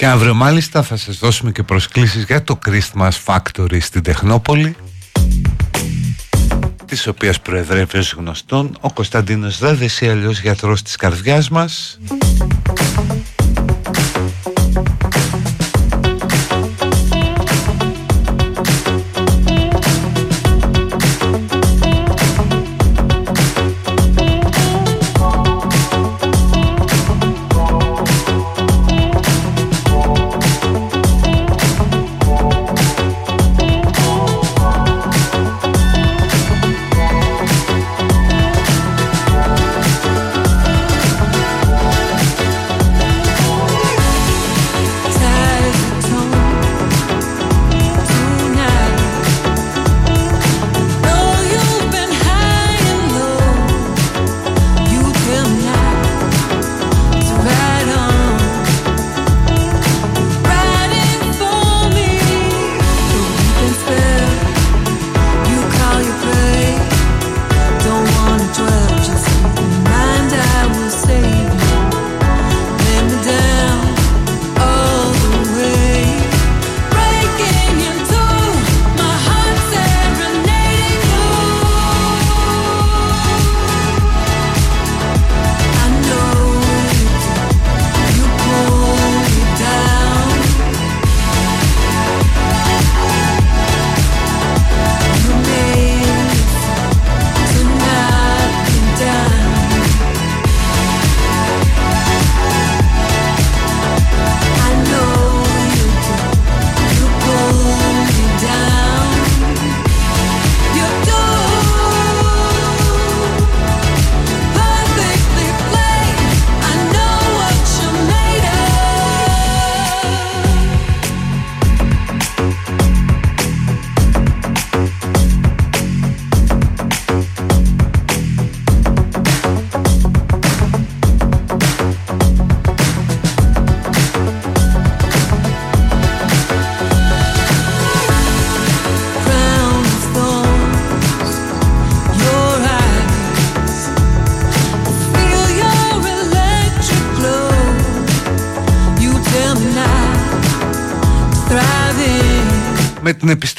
Και 0.00 0.06
αύριο 0.06 0.34
μάλιστα 0.34 0.82
θα 0.82 0.96
σας 0.96 1.18
δώσουμε 1.18 1.52
και 1.52 1.62
προσκλήσεις 1.62 2.24
για 2.24 2.42
το 2.42 2.58
Christmas 2.66 3.10
Factory 3.24 3.80
στην 3.80 4.02
Τεχνόπολη 4.02 4.76
της 6.84 7.06
οποίας 7.06 7.40
προεδρεύει 7.40 7.98
ως 7.98 8.12
γνωστόν 8.12 8.76
ο 8.80 8.92
Κωνσταντίνος 8.92 9.58
Δάδες 9.58 10.00
ή 10.00 10.08
αλλιώς 10.08 10.40
γιατρός 10.40 10.82
της 10.82 10.96
καρδιάς 10.96 11.48
μας 11.48 11.98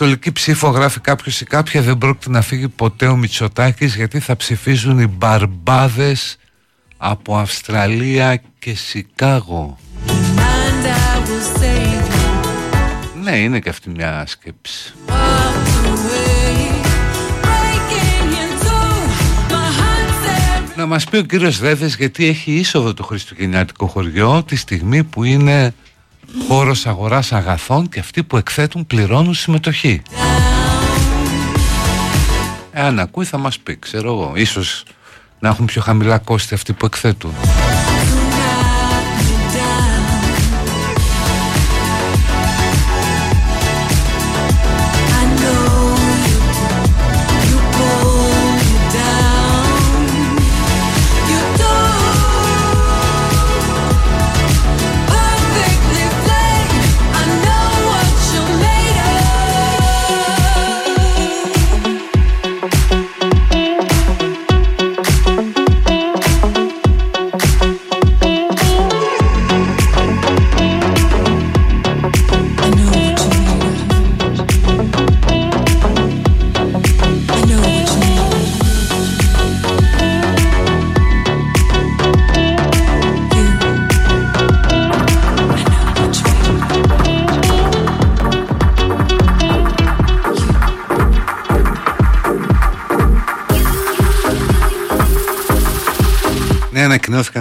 επιστολική 0.01 0.31
ψήφο 0.31 0.69
γράφει 0.69 0.99
κάποιος 0.99 1.41
ή 1.41 1.45
κάποια 1.45 1.81
δεν 1.81 1.97
πρόκειται 1.97 2.29
να 2.29 2.41
φύγει 2.41 2.67
ποτέ 2.67 3.07
ο 3.07 3.15
Μητσοτάκης 3.15 3.95
γιατί 3.95 4.19
θα 4.19 4.35
ψηφίζουν 4.35 4.99
οι 4.99 5.07
μπαρμπάδες 5.07 6.37
από 6.97 7.37
Αυστραλία 7.37 8.41
και 8.59 8.75
Σικάγο. 8.75 9.77
And 10.07 10.85
I 10.85 11.27
will 11.27 11.59
save 11.59 12.13
you. 12.13 13.23
Ναι, 13.23 13.37
είναι 13.37 13.59
και 13.59 13.69
αυτή 13.69 13.89
μια 13.89 14.23
σκέψη. 14.27 14.93
Walk 15.07 15.13
away, 15.93 16.71
breaking 17.41 18.31
into 18.43 18.75
my 19.49 19.69
heart 19.79 20.09
said 20.23 20.77
Να 20.77 20.85
μας 20.85 21.03
πει 21.03 21.17
ο 21.17 21.23
κύριος 21.23 21.59
Δέδες 21.59 21.95
γιατί 21.95 22.27
έχει 22.27 22.51
είσοδο 22.51 22.93
το 22.93 23.03
χριστουγεννιάτικο 23.03 23.87
χωριό 23.87 24.43
τη 24.43 24.55
στιγμή 24.55 25.03
που 25.03 25.23
είναι 25.23 25.73
χώρος 26.47 26.85
αγοράς 26.85 27.31
αγαθών 27.31 27.89
και 27.89 27.99
αυτοί 27.99 28.23
που 28.23 28.37
εκθέτουν 28.37 28.87
πληρώνουν 28.87 29.33
συμμετοχή. 29.33 30.01
Εάν 32.71 32.99
ακούει 32.99 33.25
θα 33.25 33.37
μας 33.37 33.59
πει, 33.59 33.77
ξέρω 33.79 34.11
εγώ, 34.11 34.31
ίσως 34.35 34.83
να 35.39 35.49
έχουν 35.49 35.65
πιο 35.65 35.81
χαμηλά 35.81 36.17
κόστη 36.17 36.53
αυτοί 36.53 36.73
που 36.73 36.85
εκθέτουν. 36.85 37.33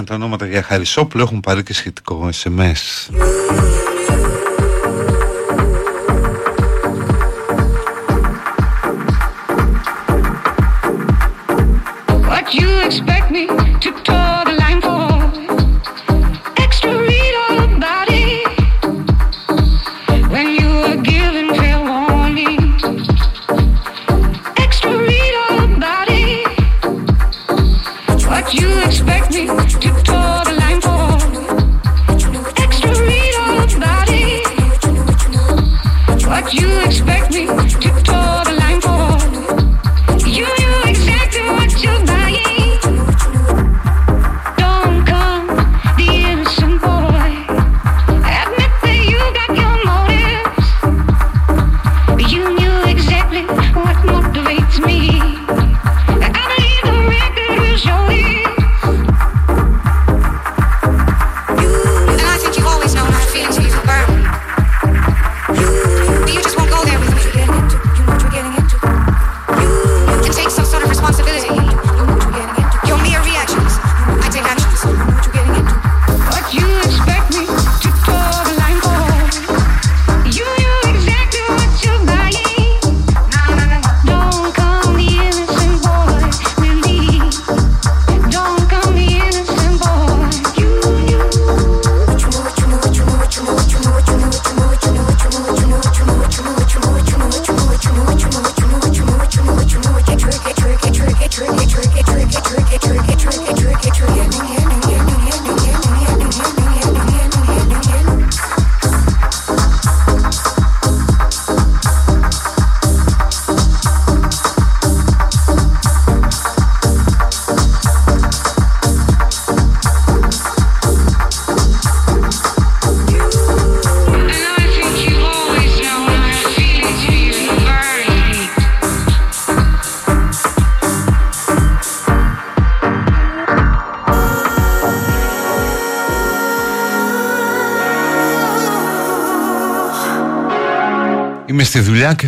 Ανακοινώθηκαν 0.01 0.05
τα 0.05 0.15
ονόματα 0.15 0.47
για 0.47 0.63
Χαρισόπουλο, 0.63 1.23
έχουν 1.23 1.41
πάρει 1.41 1.63
και 1.63 1.75
σχετικό 1.75 2.29
SMS. 2.43 3.11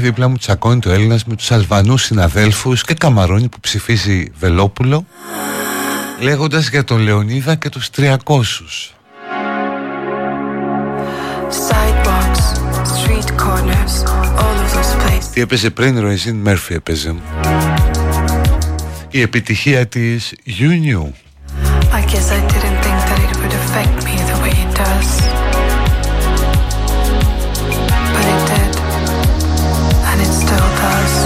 Δίπλα 0.03 0.29
μου 0.29 0.37
τσακώνει 0.37 0.81
το 0.81 0.91
Έλληνας 0.91 1.25
με 1.25 1.35
τους 1.35 1.51
Αλβανούς 1.51 2.03
συναδέλφους 2.03 2.85
και 2.85 2.95
Καμαρώνη 2.95 3.49
που 3.49 3.61
ψηφίζει 3.61 4.31
Βελόπουλο 4.39 5.07
λέγοντας 6.21 6.69
για 6.69 6.85
τον 6.85 6.99
Λεωνίδα 6.99 7.55
και 7.55 7.69
τους 7.69 7.91
300. 7.91 8.95
Sidewalks, 11.69 12.45
street 12.97 13.31
corners, 13.45 13.95
all 14.43 14.57
of 14.65 14.69
those 14.75 14.93
places. 15.03 15.31
Τι 15.33 15.41
έπαιζε 15.41 15.71
πριν, 15.71 16.01
Ροϊζίν 16.01 16.37
Μέρφυ 16.37 16.75
έπαιζε. 16.75 17.15
Η 19.11 19.21
επιτυχία 19.21 19.87
της 19.87 20.35
You 20.47 20.71
Knew. 20.85 21.03
I 21.99 22.03
guess 22.11 22.27
I 22.37 22.41
didn't 22.53 22.79
think 22.85 23.01
that 23.09 23.21
it 23.27 23.33
would 23.41 23.55
affect 23.61 23.97
me 24.07 24.15
the 24.31 24.39
way 24.43 24.55
it 24.65 24.71
does. 24.83 25.11
But 28.15 28.27
it 28.35 28.43
did. 28.49 28.62
It 30.23 30.33
still 30.33 30.57
does. 30.57 31.22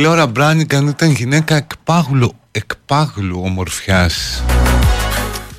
Λόρα 0.00 0.26
Μπράνικαν 0.26 0.86
ήταν 0.86 1.10
γυναίκα 1.10 1.56
εκπάγλου, 1.56 2.34
εκπάγλου 2.50 3.40
ομορφιάς 3.44 4.42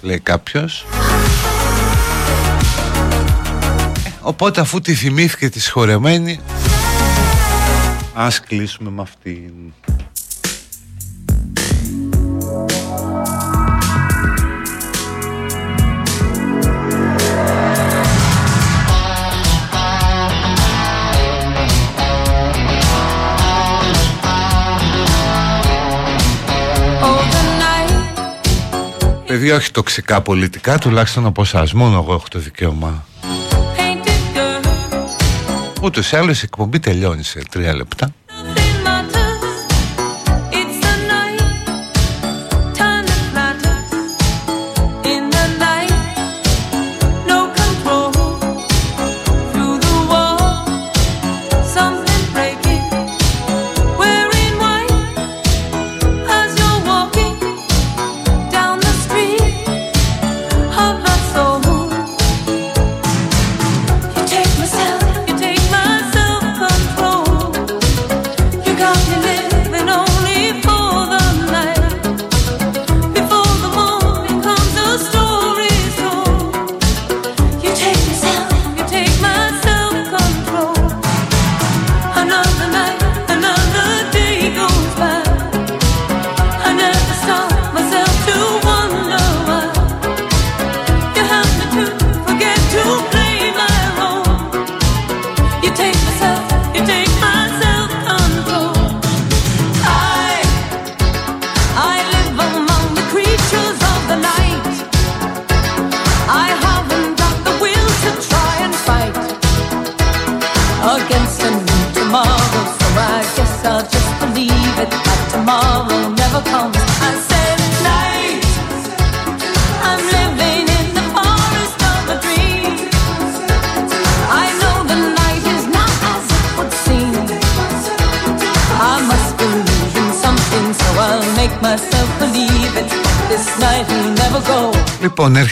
λέει 0.01 0.19
κάποιος. 0.19 0.85
Ε, 4.05 4.09
Οπότε 4.21 4.61
αφού 4.61 4.81
τη 4.81 4.93
θυμήθηκε 4.93 5.49
της 5.49 5.63
σχορεμένη 5.63 6.39
Ας 8.13 8.39
κλείσουμε 8.39 8.89
με 8.89 9.01
αυτήν 9.01 9.51
Παιδιά 29.41 29.55
όχι 29.55 29.71
τοξικά 29.71 30.21
πολιτικά 30.21 30.77
Τουλάχιστον 30.77 31.25
από 31.25 31.41
εσάς 31.41 31.73
Μόνο 31.73 31.97
εγώ 31.97 32.13
έχω 32.13 32.25
το 32.29 32.39
δικαίωμα 32.39 33.05
painted 33.77 34.37
girl. 34.37 35.81
Ούτως 35.81 36.11
ή 36.11 36.15
άλλως 36.15 36.41
η 36.41 36.41
εκπομπή 36.43 36.79
τελειώνει 36.79 37.23
σε 37.23 37.41
τρία 37.49 37.75
λεπτά 37.75 38.13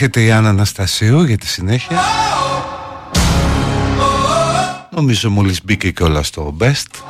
έρχεται 0.02 0.24
η 0.24 0.32
Άννα 0.32 0.50
Αναστασίου 0.50 1.24
για 1.24 1.38
τη 1.38 1.48
συνέχεια. 1.48 2.00
Νομίζω 4.90 5.30
μόλις 5.30 5.64
μπήκε 5.64 5.92
και 5.92 6.04
όλα 6.04 6.24
στο 6.24 6.56
best 6.60 7.09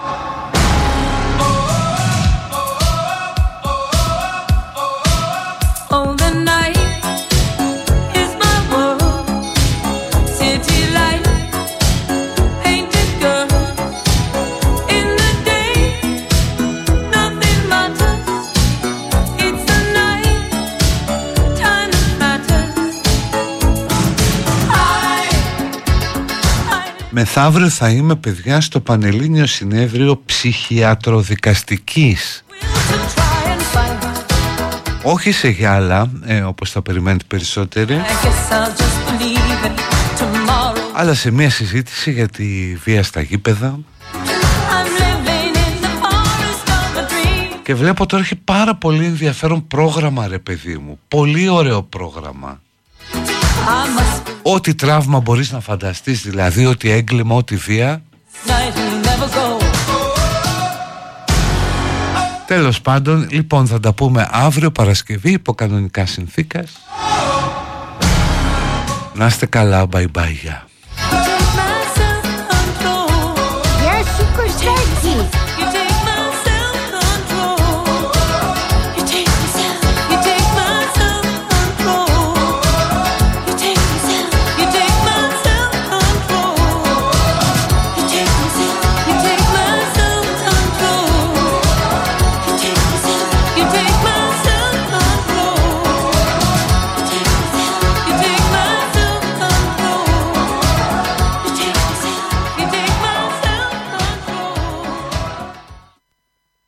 Μεθαύριο 27.40 27.70
θα 27.70 27.90
είμαι 27.90 28.16
παιδιά 28.16 28.61
στο 28.61 28.80
Πανελλήνιο 28.80 29.45
Συνέδριο 29.45 30.22
Ψυχιατροδικαστικής 30.26 32.44
will 32.49 32.56
to 32.91 32.98
try 33.16 33.52
and 33.52 33.61
fight. 33.74 34.03
Όχι 35.03 35.32
σε 35.32 35.49
γυάλα, 35.49 36.11
ε, 36.26 36.41
όπως 36.41 36.72
θα 36.72 36.82
περιμένετε 36.82 37.24
περισσότεροι 37.28 37.95
I 37.95 37.98
guess 38.26 38.52
I'll 38.53 38.74
just 38.82 38.98
believe 39.10 39.66
it 39.66 39.72
tomorrow. 40.20 40.78
Αλλά 40.94 41.14
σε 41.14 41.32
μια 41.32 41.49
συζήτηση 41.49 42.11
για 42.11 42.28
τη 42.28 42.76
βία 42.84 43.03
στα 43.03 43.22
γήπεδα 43.22 43.74
I'm 43.74 43.78
living 45.02 45.56
in 45.56 45.82
the 45.84 45.90
forest 46.02 46.68
of 46.68 46.98
a 46.98 47.02
dream. 47.10 47.60
Και 47.64 47.76
βλέπω 47.76 48.06
τώρα 48.06 48.24
έχει 48.24 48.36
πάρα 48.36 48.76
πολύ 48.76 49.06
ενδιαφέρον 49.06 49.68
πρόγραμμα 49.68 50.28
ρε 50.28 50.40
παιδί 50.40 50.78
μου 50.78 50.99
Πολύ 51.07 51.49
ωραίο 51.49 51.84
πρόγραμμα 51.84 52.40
I 52.40 52.41
must 52.41 52.56
be 52.56 52.69
Ό,τι 54.41 54.76
τραύμα 54.76 55.19
μπορείς 55.19 55.52
να 55.52 55.60
φανταστείς 55.60 56.22
Δηλαδή 56.22 56.65
ό,τι 56.65 56.91
έγκλημα, 56.91 57.36
ό,τι 57.36 57.56
βία 57.56 58.02
night 58.45 58.52
will 58.52 59.06
never 59.07 59.30
go. 59.36 59.64
Τέλος 62.48 62.81
πάντων, 62.81 63.27
λοιπόν 63.31 63.68
θα 63.68 63.80
τα 63.80 63.94
πούμε 63.94 64.27
αύριο 64.31 64.72
Παρασκευή 64.72 65.31
υπό 65.31 65.53
κανονικά 65.53 66.06
συνθήκας 66.06 66.72
Να 69.14 69.26
είστε 69.26 69.45
καλά, 69.45 69.86
bye 69.91 70.06
bye, 70.18 70.34
γεια. 70.41 70.68
Take 71.11 71.56
my 71.57 71.81
self-control. 71.98 73.38
Γεια 73.81 74.03
σου 74.18 74.26
Κωστάκη. 74.36 75.15
You 75.18 75.36
take 75.36 75.49